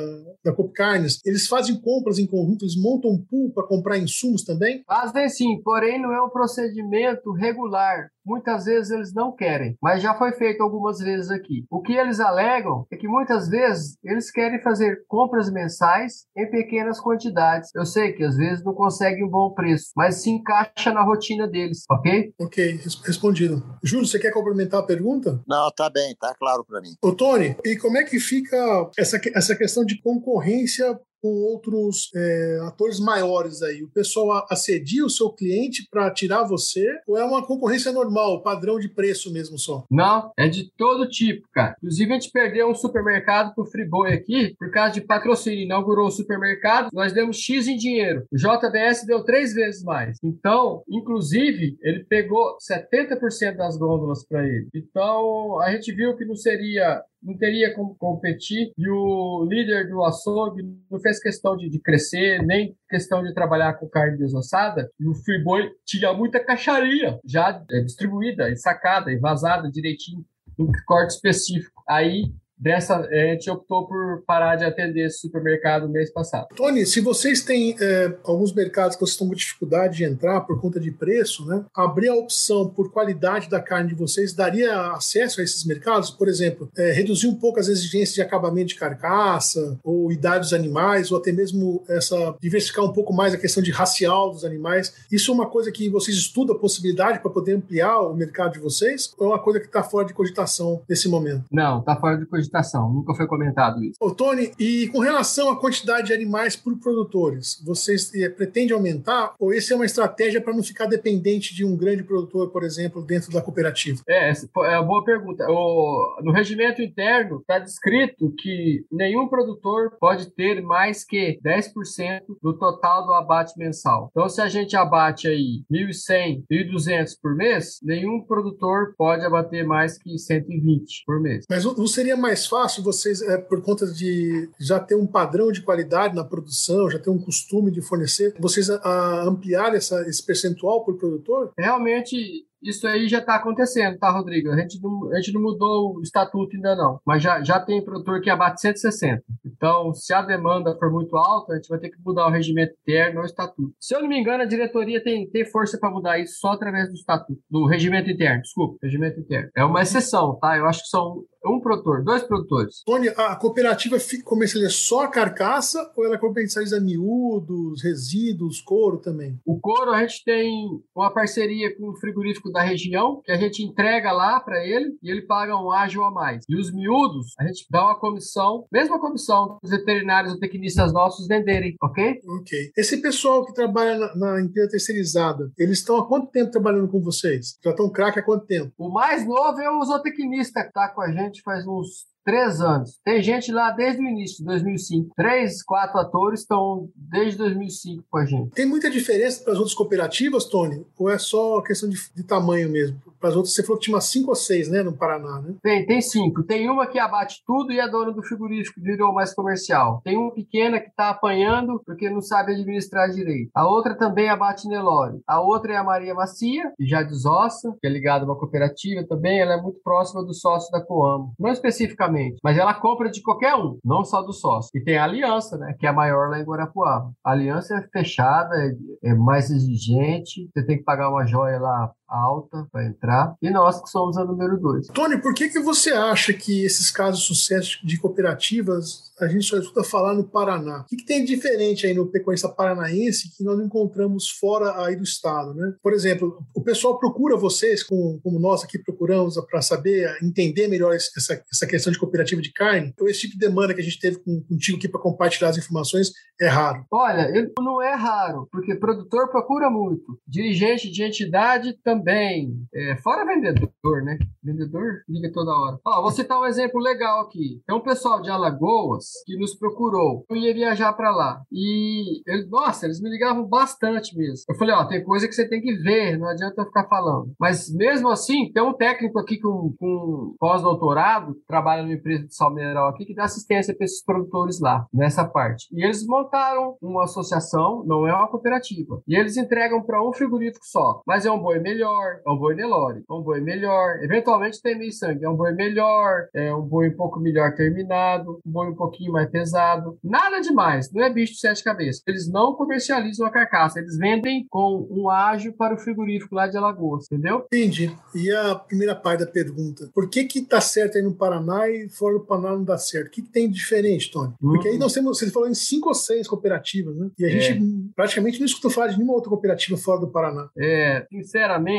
[0.45, 4.84] da Carnes, eles fazem compras em conjunto, eles montam um pool para comprar insumos também?
[4.88, 8.10] Fazem sim, porém não é um procedimento regular.
[8.26, 11.65] Muitas vezes eles não querem, mas já foi feito algumas vezes aqui.
[11.69, 16.99] O que eles alegam é que muitas vezes eles querem fazer compras mensais em pequenas
[16.99, 17.69] quantidades.
[17.76, 21.47] Eu sei que às vezes não conseguem um bom preço, mas se encaixa na rotina
[21.47, 22.34] deles, ok?
[22.39, 23.61] Ok, respondido.
[23.84, 25.41] Júlio, você quer complementar a pergunta?
[25.47, 26.95] Não, tá bem, tá claro para mim.
[27.01, 32.59] Ô, Tony, e como é que fica essa, essa questão de concorrência com outros é,
[32.67, 33.82] atores maiores aí?
[33.82, 38.78] O pessoal assedia o seu cliente para tirar você ou é uma concorrência normal, padrão
[38.78, 39.86] de preço mesmo só?
[39.89, 41.76] Não, é de todo tipo, cara.
[41.78, 45.63] Inclusive, a gente perdeu um supermercado pro Friboi aqui por causa de patrocínio.
[45.63, 48.26] Inaugurou o supermercado, nós demos X em dinheiro.
[48.30, 50.17] O JBS deu três vezes mais.
[50.21, 54.67] Então, inclusive, ele pegou 70% das gôndolas para ele.
[54.76, 60.03] Então, a gente viu que não seria não teria como competir e o líder do
[60.03, 65.07] açougue não fez questão de, de crescer, nem questão de trabalhar com carne desossada, e
[65.07, 70.26] o Friboi tinha muita caixaria já é, distribuída, sacada, e vazada direitinho,
[70.59, 71.82] em corte específico.
[71.88, 76.47] Aí Dessa, a gente optou por parar de atender esse supermercado no mês passado.
[76.56, 80.62] Tony, se vocês têm é, alguns mercados que vocês estão com dificuldade de entrar por
[80.62, 81.66] conta de preço, né?
[81.76, 86.10] Abrir a opção por qualidade da carne de vocês daria acesso a esses mercados?
[86.10, 90.54] Por exemplo, é, reduzir um pouco as exigências de acabamento de carcaça, ou idade dos
[90.54, 94.93] animais, ou até mesmo essa diversificar um pouco mais a questão de racial dos animais.
[95.12, 98.60] Isso é uma coisa que vocês estudam a possibilidade para poder ampliar o mercado de
[98.60, 99.14] vocês?
[99.18, 101.43] Ou é uma coisa que está fora de cogitação nesse momento?
[101.51, 103.98] Não, está fora de cogitação licitação, nunca foi comentado isso.
[104.00, 109.34] Ô, Tony, e com relação à quantidade de animais por produtores, vocês eh, pretendem aumentar
[109.39, 113.02] ou esse é uma estratégia para não ficar dependente de um grande produtor, por exemplo,
[113.04, 114.02] dentro da cooperativa?
[114.08, 115.46] É, essa é uma boa pergunta.
[115.50, 122.54] O, no regimento interno está descrito que nenhum produtor pode ter mais que 10% do
[122.54, 124.10] total do abate mensal.
[124.12, 129.98] Então, se a gente abate aí 1.100, 1.200 por mês, nenhum produtor pode abater mais
[129.98, 131.46] que 120 por mês.
[131.50, 135.61] Mas não seria mais fácil vocês, é, por conta de já ter um padrão de
[135.61, 140.25] qualidade na produção, já ter um costume de fornecer, vocês a, a ampliar essa, esse
[140.25, 141.51] percentual por produtor?
[141.57, 144.49] Realmente, isso aí já está acontecendo, tá, Rodrigo?
[144.49, 147.84] A gente, não, a gente não mudou o estatuto ainda não, mas já, já tem
[147.84, 149.21] produtor que abate 160.
[149.45, 152.73] Então, se a demanda for muito alta, a gente vai ter que mudar o regimento
[152.81, 153.73] interno ou o estatuto.
[153.79, 156.88] Se eu não me engano, a diretoria tem, tem força para mudar isso só através
[156.88, 159.49] do estatuto, do regimento interno, desculpa, regimento interno.
[159.55, 160.57] É uma exceção, tá?
[160.57, 162.84] Eu acho que são um produtor, dois produtores.
[162.86, 169.39] Tony, a cooperativa comercializa só a carcaça ou ela comercializa miúdos, resíduos, couro também?
[169.46, 173.64] O couro a gente tem uma parceria com o frigorífico da região, que a gente
[173.64, 176.44] entrega lá para ele e ele paga um ágil a mais.
[176.48, 181.28] E os miúdos, a gente dá uma comissão, mesma comissão dos veterinários ou tecnistas nossos
[181.28, 182.20] venderem, ok?
[182.39, 182.72] Ok.
[182.78, 187.02] Esse pessoal que trabalha na, na empresa terceirizada, eles estão há quanto tempo trabalhando com
[187.02, 187.58] vocês?
[187.64, 188.72] Já estão craque há quanto tempo?
[188.78, 192.99] O mais novo é o zootecnista que está com a gente faz uns três anos.
[193.03, 195.13] Tem gente lá desde o início, de 2005.
[195.15, 198.51] Três, quatro atores estão desde 2005 com a gente.
[198.51, 200.86] Tem muita diferença para as outras cooperativas, Tony?
[200.97, 202.99] Ou é só questão de, de tamanho mesmo?
[203.24, 205.55] Para as outras, você falou que tinha umas cinco ou seis, né, no Paraná, né?
[205.63, 206.43] Tem, tem cinco.
[206.43, 210.01] Tem uma que abate tudo e é dona do frigorífico, virou mais comercial.
[210.03, 213.49] Tem uma pequena que está apanhando porque não sabe administrar direito.
[213.55, 215.21] A outra também abate Nelore.
[215.26, 219.05] A outra é a Maria Macia, que já desossa, que é ligada a uma cooperativa
[219.07, 219.39] também.
[219.39, 221.34] Ela é muito próxima do sócio da Coamo.
[221.39, 224.69] Não especificamente mas ela compra de qualquer um, não só do sócio.
[224.76, 227.11] E tem a aliança, né, que é a maior lá em Guarapuava.
[227.24, 231.91] A aliança é fechada, é, é mais exigente, você tem que pagar uma joia lá
[232.14, 234.88] alta para entrar, e nós que somos a número dois.
[234.88, 239.45] Tony, por que, que você acha que esses casos de sucesso de cooperativas a gente
[239.45, 240.82] só escuta falar no Paraná?
[240.82, 244.84] O que, que tem de diferente aí no pecuarista paranaense que nós não encontramos fora
[244.84, 245.74] aí do estado, né?
[245.82, 250.93] Por exemplo, o pessoal procura vocês, como, como nós aqui procuramos, para saber, entender melhor
[250.93, 252.89] essa, essa questão de cooperativa de carne?
[252.93, 256.11] Então, esse tipo de demanda que a gente teve contigo aqui para compartilhar as informações
[256.39, 256.86] é raro.
[256.91, 263.26] Olha, não é raro, porque produtor procura muito, dirigente de entidade também também, é, fora
[263.26, 264.20] vendedor, né?
[264.43, 265.80] Vendedor liga toda hora.
[265.86, 267.62] Ó, vou citar um exemplo legal aqui.
[267.66, 270.26] Tem um pessoal de Alagoas que nos procurou.
[270.30, 271.41] Eu ia viajar para lá.
[271.51, 274.43] E, ele, nossa, eles me ligavam bastante mesmo.
[274.49, 277.34] Eu falei, ó, tem coisa que você tem que ver, não adianta eu ficar falando.
[277.39, 282.54] Mas mesmo assim, tem um técnico aqui com, com pós-doutorado, trabalha numa empresa de sal
[282.54, 285.68] mineral aqui, que dá assistência para esses produtores lá, nessa parte.
[285.72, 289.01] E eles montaram uma associação, não é uma cooperativa.
[289.08, 291.01] E eles entregam para um frigorífico só.
[291.08, 294.04] Mas é um boi melhor melhor, é um boi Nelore, é um boi melhor.
[294.04, 298.39] Eventualmente tem meio sangue, é um boi melhor, é um boi um pouco melhor terminado,
[298.46, 299.98] um boi um pouquinho mais pesado.
[300.04, 302.04] Nada demais, não é bicho de sete cabeças.
[302.08, 306.58] Eles não comercializam a carcaça, eles vendem com um ágio para o frigorífico lá de
[306.58, 307.46] Alagoas, entendeu?
[307.48, 307.96] Entendi.
[308.16, 311.89] E a primeira parte da pergunta, por que que tá certo aí no Paraná e
[311.89, 313.08] fora do Paraná não dá certo?
[313.08, 314.34] O que, que tem de diferente, Tony?
[314.39, 317.10] Porque aí nós temos, você falou em cinco ou seis cooperativas, né?
[317.18, 317.39] E a é.
[317.39, 317.64] gente
[317.96, 320.50] praticamente não escutou falar de nenhuma outra cooperativa fora do Paraná.
[320.58, 321.72] É, sinceramente,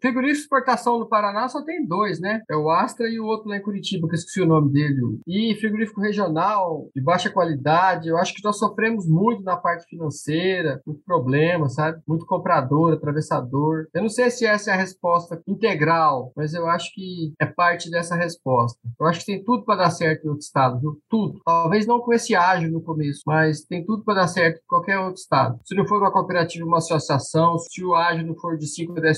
[0.00, 2.42] Frigorífico de exportação no Paraná só tem dois, né?
[2.50, 5.00] É o Astra e o outro lá em Curitiba, que eu esqueci o nome dele.
[5.26, 8.08] E frigorífico regional, de baixa qualidade.
[8.08, 12.00] Eu acho que nós sofremos muito na parte financeira, muito problema, sabe?
[12.06, 13.86] Muito comprador, atravessador.
[13.94, 17.90] Eu não sei se essa é a resposta integral, mas eu acho que é parte
[17.90, 18.78] dessa resposta.
[18.98, 20.98] Eu acho que tem tudo para dar certo em outro estado, viu?
[21.08, 21.40] Tudo.
[21.44, 24.98] Talvez não com esse ágil no começo, mas tem tudo para dar certo em qualquer
[24.98, 25.58] outro estado.
[25.64, 29.02] Se não for uma cooperativa, uma associação, se o ágio não for de 5 a
[29.02, 29.12] 10%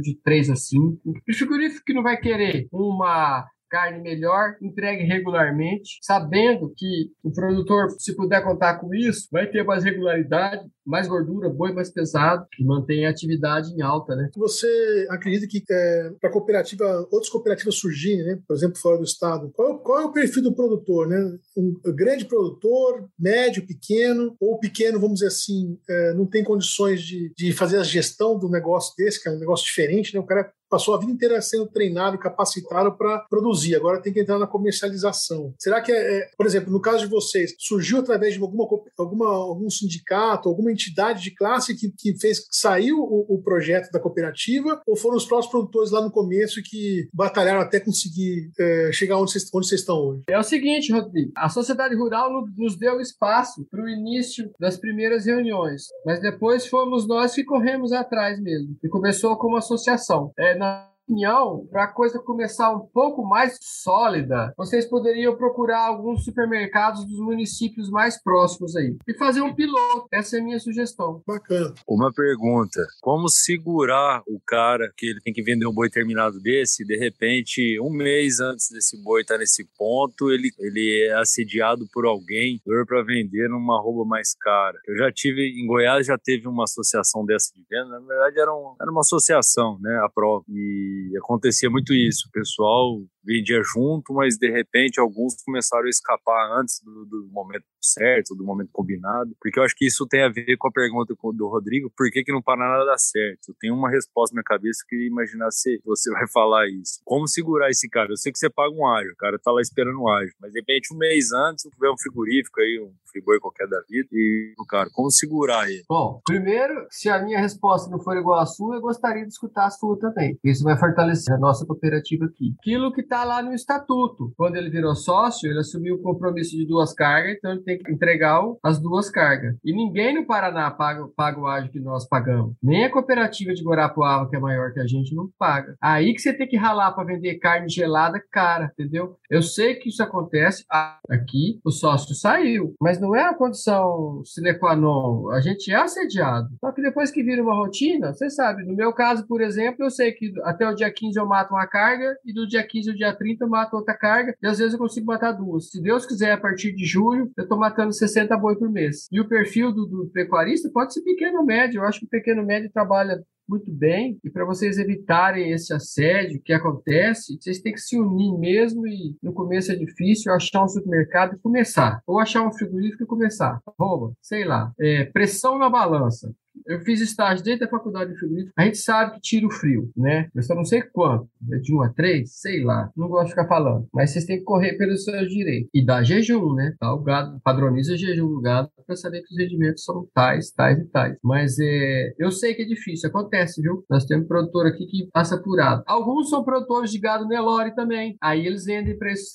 [0.00, 1.00] de 3 a 5.
[1.06, 7.88] O frigorífico que não vai querer uma carne melhor, entregue regularmente, sabendo que o produtor,
[7.98, 12.64] se puder contar com isso, vai ter mais regularidade, mais gordura, boi mais pesado e
[12.64, 14.30] mantém a atividade em alta, né?
[14.36, 18.38] Você acredita que é, para cooperativa, outras cooperativas surgirem, né?
[18.46, 21.18] Por exemplo, fora do estado, qual, qual, é o perfil do produtor, né?
[21.56, 27.32] Um grande produtor, médio, pequeno, ou pequeno, vamos dizer assim, é, não tem condições de,
[27.36, 30.20] de fazer a gestão do negócio desse, que é um negócio diferente, né?
[30.20, 34.38] O cara passou a vida inteira sendo treinado, capacitado para produzir, agora tem que entrar
[34.38, 35.54] na comercialização.
[35.58, 38.66] Será que, é, é, por exemplo, no caso de vocês, surgiu através de alguma,
[38.98, 44.00] alguma algum sindicato, alguma entidade de classe que, que fez saiu o, o projeto da
[44.00, 49.18] cooperativa, ou foram os próprios produtores lá no começo que batalharam até conseguir é, chegar
[49.18, 50.22] onde vocês, onde vocês estão hoje?
[50.28, 55.26] É o seguinte, Rodrigo, a sociedade rural nos deu espaço para o início das primeiras
[55.26, 60.32] reuniões, mas depois fomos nós que corremos atrás mesmo, e começou como associação.
[60.38, 66.24] É, na opinião, para a coisa começar um pouco mais sólida, vocês poderiam procurar alguns
[66.24, 70.08] supermercados dos municípios mais próximos aí e fazer um piloto.
[70.12, 71.22] Essa é a minha sugestão.
[71.26, 71.72] Bacana.
[71.86, 76.84] Uma pergunta: como segurar o cara que ele tem que vender um boi terminado desse?
[76.84, 81.86] De repente, um mês antes desse boi estar tá nesse ponto, ele, ele é assediado
[81.92, 84.78] por alguém para vender numa roupa mais cara.
[84.86, 88.00] Eu já tive em Goiás, já teve uma associação dessa de venda.
[88.00, 90.00] Na verdade, era, um, era uma associação, né?
[90.02, 90.44] A prova.
[90.48, 92.28] E e acontecia muito isso.
[92.28, 97.64] O pessoal vendia junto, mas de repente alguns começaram a escapar antes do, do, momento
[97.80, 99.36] certo, do momento combinado.
[99.40, 102.22] Porque eu acho que isso tem a ver com a pergunta do Rodrigo: por que,
[102.22, 103.54] que no Paraná dá certo?
[103.60, 107.00] Tenho uma resposta na minha cabeça que imaginar se você vai falar isso.
[107.04, 108.12] Como segurar esse cara?
[108.12, 110.52] Eu sei que você paga um ágio, o cara tá lá esperando um ágio, mas
[110.52, 114.54] de repente um mês antes tiver um frigorífico aí, um friboi qualquer da vida, e
[114.58, 115.84] o cara, como segurar ele?
[115.88, 119.66] Bom, primeiro, se a minha resposta não for igual à sua, eu gostaria de escutar
[119.66, 120.38] a sua também.
[120.44, 122.54] Isso vai fortalecer a nossa cooperativa aqui.
[122.60, 124.32] Aquilo que tá lá no estatuto.
[124.36, 127.92] Quando ele virou sócio, ele assumiu o compromisso de duas cargas, então ele tem que
[127.92, 129.56] entregar as duas cargas.
[129.64, 132.54] E ninguém no Paraná paga, paga o ágio que nós pagamos.
[132.62, 135.76] Nem a cooperativa de Guarapuava, que é maior que a gente, não paga.
[135.80, 139.16] Aí que você tem que ralar para vender carne gelada cara, entendeu?
[139.30, 140.64] Eu sei que isso acontece
[141.08, 145.30] aqui, o sócio saiu, mas não é a condição sine qua non.
[145.30, 146.48] A gente é assediado.
[146.60, 149.90] Só que depois que vira uma rotina, você sabe, no meu caso, por exemplo, eu
[149.90, 152.96] sei que até o dia 15 eu mato uma carga e do dia 15 ao
[152.96, 155.70] dia 30 eu mato outra carga e às vezes eu consigo matar duas.
[155.70, 159.06] Se Deus quiser, a partir de julho, eu estou matando 60 boi por mês.
[159.10, 161.80] E o perfil do, do pecuarista pode ser pequeno médio.
[161.80, 164.18] Eu acho que o pequeno médio trabalha muito bem.
[164.24, 168.86] E para vocês evitarem esse assédio que acontece, vocês têm que se unir mesmo.
[168.86, 172.00] E no começo é difícil achar um supermercado e começar.
[172.06, 173.60] Ou achar um frigorífico e começar.
[173.78, 174.72] Rouba, sei lá.
[174.80, 176.32] É, pressão na balança.
[176.66, 178.52] Eu fiz estágio dentro da faculdade de frigorífico.
[178.56, 180.28] A gente sabe que tira o frio, né?
[180.34, 181.28] Eu só não sei quanto.
[181.52, 182.28] É de 1 a 3?
[182.28, 182.90] Sei lá.
[182.96, 183.86] Não gosto de ficar falando.
[183.92, 185.70] Mas vocês têm que correr pelos seus direitos.
[185.72, 186.74] E dá jejum, né?
[186.80, 186.92] Tá?
[186.92, 190.84] O gado padroniza jejum do gado para saber que os rendimentos são tais, tais e
[190.86, 191.16] tais.
[191.22, 193.08] Mas é, eu sei que é difícil.
[193.08, 193.84] Acontece, viu?
[193.90, 195.82] Nós temos produtor aqui que passa apurado.
[195.86, 198.16] Alguns são produtores de gado Nelore também.
[198.22, 199.32] Aí eles vendem para esses.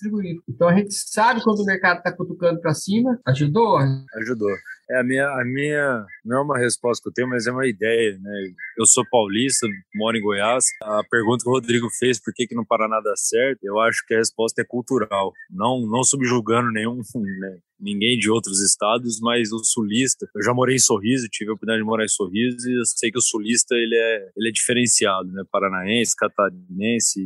[0.48, 3.20] Então a gente sabe quando o mercado está cutucando para cima.
[3.26, 3.78] Ajudou?
[4.16, 4.50] Ajudou.
[4.92, 7.66] É, a minha, a minha não é uma resposta que eu tenho, mas é uma
[7.66, 8.52] ideia, né?
[8.78, 10.66] Eu sou paulista, moro em Goiás.
[10.84, 14.06] A pergunta que o Rodrigo fez, por que, que no Paraná dá certo, eu acho
[14.06, 15.32] que a resposta é cultural.
[15.50, 16.98] Não, não subjugando nenhum,
[17.40, 20.30] né, ninguém de outros estados, mas o sulista.
[20.36, 23.12] Eu já morei em Sorriso, tive a oportunidade de morar em Sorriso e eu sei
[23.12, 25.44] que o sulista ele é, ele é diferenciado, né?
[25.52, 27.20] Paranaense, catarinense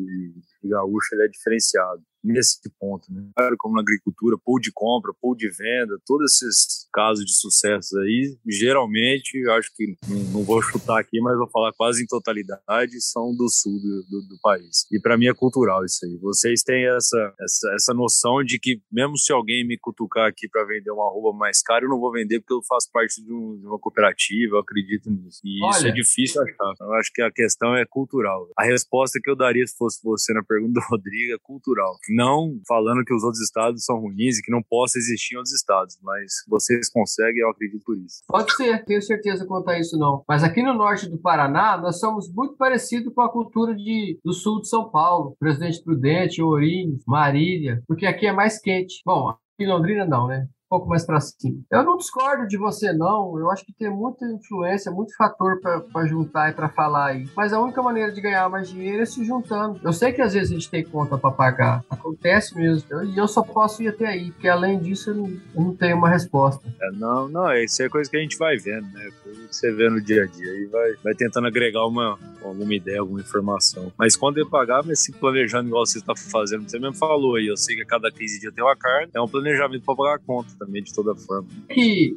[0.68, 3.24] gaúcho, ele é diferenciado nesse ponto, né?
[3.59, 8.36] Como na agricultura, pool de compra, pool de venda, todos esses casos de sucesso aí,
[8.47, 9.95] geralmente, eu acho que
[10.32, 14.28] não, vou chutar aqui, mas vou falar quase em totalidade, são do sul do, do,
[14.28, 14.88] do país.
[14.91, 16.18] E para mim é cultural isso aí.
[16.18, 20.66] Vocês têm essa, essa, essa noção de que mesmo se alguém me cutucar aqui para
[20.66, 23.59] vender uma roupa mais cara, eu não vou vender porque eu faço parte de, um,
[23.59, 25.41] de uma cooperativa, eu acredito nisso.
[25.43, 26.74] E Olha, isso é difícil achar.
[26.82, 28.47] Eu acho que a questão é cultural.
[28.57, 32.60] A resposta que eu daria se fosse você na pergunta do Rodrigo é cultural não
[32.68, 36.32] falando que os outros estados são ruins e que não possa existir outros estados, mas
[36.47, 38.24] vocês conseguem, eu acredito por isso.
[38.28, 40.24] Pode ser, tenho certeza quanto a isso não.
[40.28, 44.34] Mas aqui no norte do Paraná, nós somos muito parecidos com a cultura de, do
[44.34, 49.01] sul de São Paulo, Presidente Prudente, Ourinhos, Marília, porque aqui é mais quente.
[49.06, 50.47] Bom, em Londrina não, né?
[50.70, 51.59] Pouco mais para cima.
[51.72, 53.38] Eu não discordo de você, não.
[53.39, 55.59] Eu acho que tem muita influência, muito fator
[55.91, 57.28] para juntar e para falar aí.
[57.36, 59.80] Mas a única maneira de ganhar mais dinheiro é se juntando.
[59.84, 61.84] Eu sei que às vezes a gente tem conta para pagar.
[61.89, 63.03] Acontece mesmo.
[63.03, 65.97] E eu só posso ir até aí, porque além disso eu não, eu não tenho
[65.97, 66.68] uma resposta.
[66.82, 69.09] É, não, não, isso é coisa que a gente vai vendo, né?
[69.24, 72.74] Coisa que você vê no dia a dia e vai, vai tentando agregar uma, alguma
[72.74, 73.91] ideia, alguma informação.
[73.97, 76.70] Mas quando eu pagar, vai se planejando igual você está fazendo.
[76.70, 79.22] Você mesmo falou aí, eu sei que a cada 15 dias tem uma carne, é
[79.22, 80.55] um planejamento para pagar a conta.
[80.58, 81.47] Também de toda forma.
[81.70, 82.16] E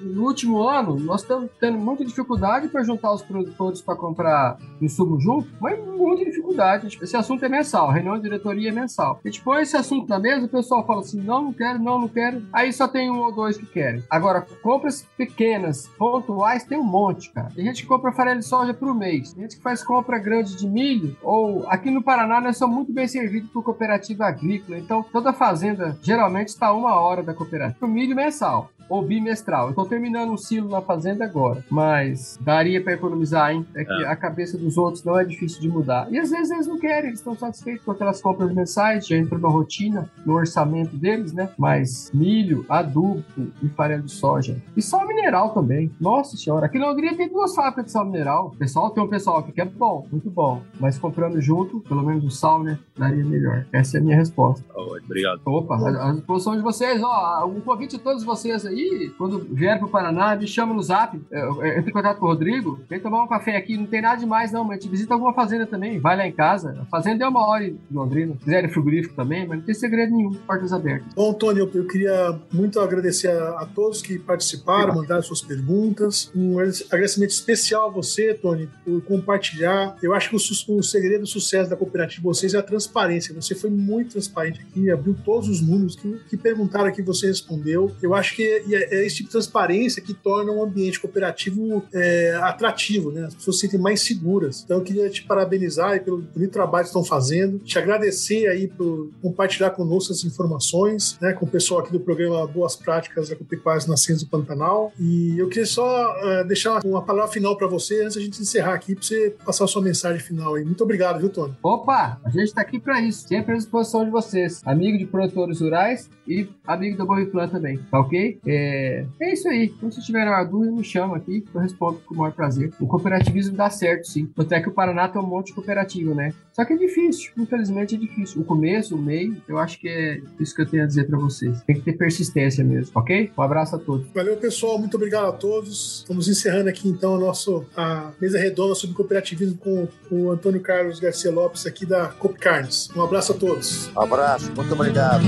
[0.00, 5.20] no último ano, nós estamos tendo muita dificuldade para juntar os produtores para comprar insumo
[5.20, 6.98] junto, mas muita dificuldade.
[7.00, 9.20] Esse assunto é mensal, reunião de diretoria é mensal.
[9.24, 12.08] Gente põe esse assunto na mesa, o pessoal fala assim: não, não quero, não, não
[12.08, 12.42] quero.
[12.52, 14.02] Aí só tem um ou dois que querem.
[14.08, 17.50] Agora, compras pequenas, pontuais, tem um monte, cara.
[17.54, 20.56] Tem gente que compra farelo de soja por mês, tem gente que faz compra grande
[20.56, 25.02] de milho, ou aqui no Paraná nós somos muito bem servidos por cooperativa agrícola, então
[25.02, 27.69] toda fazenda geralmente está uma hora da cooperativa.
[27.80, 29.68] O milho mensal ou bimestral.
[29.68, 33.64] Eu tô terminando um silo na fazenda agora, mas daria para economizar, hein?
[33.74, 34.06] É que é.
[34.08, 36.08] a cabeça dos outros não é difícil de mudar.
[36.10, 39.40] E às vezes eles não querem, eles estão satisfeitos com aquelas compras mensais, já entrou
[39.40, 41.50] na rotina, no orçamento deles, né?
[41.56, 43.24] Mas milho, adubo
[43.62, 44.60] e farelo de soja.
[44.76, 45.90] E sal mineral também.
[46.00, 48.48] Nossa senhora, aqui na Hungria tem duas fábricas de sal mineral.
[48.48, 50.62] O pessoal tem um pessoal aqui que é bom, muito bom.
[50.80, 52.78] Mas comprando junto, pelo menos o sal, né?
[52.98, 53.66] Daria melhor.
[53.72, 54.64] Essa é a minha resposta.
[54.74, 55.40] obrigado.
[55.44, 57.46] Opa, a, a disposição de vocês, ó.
[57.46, 61.16] Um convite a todos vocês aí aí, quando vier pro Paraná, me chama no zap,
[61.16, 64.52] entre em contato com o Rodrigo, vem tomar um café aqui, não tem nada demais
[64.52, 66.78] não, mas a gente visita alguma fazenda também, vai lá em casa.
[66.80, 70.14] A fazenda é uma hora em Londrina, se quiser frigorífico também, mas não tem segredo
[70.14, 71.12] nenhum, portas abertas.
[71.14, 76.30] Bom, Tony, eu, queria muito agradecer a, a todos que participaram, mandaram suas perguntas.
[76.34, 79.96] Um agradecimento especial a você, Tony, por compartilhar.
[80.02, 83.34] Eu acho que o, o segredo do sucesso da cooperativa de vocês é a transparência.
[83.34, 87.90] Você foi muito transparente aqui, abriu todos os números que, que perguntaram aqui, você respondeu.
[88.02, 92.38] Eu acho que é, é esse tipo de transparência que torna um ambiente cooperativo é,
[92.42, 93.26] atrativo, né?
[93.26, 94.62] As pessoas se sentem mais seguras.
[94.64, 99.10] Então eu queria te parabenizar pelo bonito trabalho que estão fazendo, te agradecer aí por
[99.22, 104.22] compartilhar conosco as informações, né, com o pessoal aqui do programa Boas Práticas Agropecuárias Nascentes
[104.22, 104.92] do Pantanal.
[104.98, 108.74] E eu queria só uh, deixar uma palavra final para você antes da gente encerrar
[108.74, 110.64] aqui, para você passar a sua mensagem final aí.
[110.64, 111.54] Muito obrigado, viu, Tony?
[111.62, 115.60] Opa, a gente está aqui para isso, sempre à disposição de vocês, amigo de produtores
[115.60, 118.38] rurais e amigo da Boviplan também, tá ok?
[118.46, 119.72] É, é isso aí.
[119.76, 122.72] Então, se tiver uma dúvida, me chama aqui, eu respondo com o maior prazer.
[122.78, 124.30] O cooperativismo dá certo, sim.
[124.38, 126.32] Até que o Paraná tem um monte de cooperativa, né?
[126.52, 128.42] Só que é difícil, infelizmente é difícil.
[128.42, 131.18] O começo, o meio, eu acho que é isso que eu tenho a dizer para
[131.18, 131.62] vocês.
[131.62, 133.32] Tem que ter persistência mesmo, ok?
[133.36, 134.06] Um abraço a todos.
[134.14, 134.78] Valeu, pessoal.
[134.78, 136.00] Muito obrigado a todos.
[136.00, 141.00] Estamos encerrando aqui então a nossa a mesa redonda sobre cooperativismo com o Antônio Carlos
[141.00, 142.88] Garcia Lopes aqui da Cop Carnes.
[142.94, 143.90] Um abraço a todos.
[143.96, 145.24] Um abraço, muito obrigado.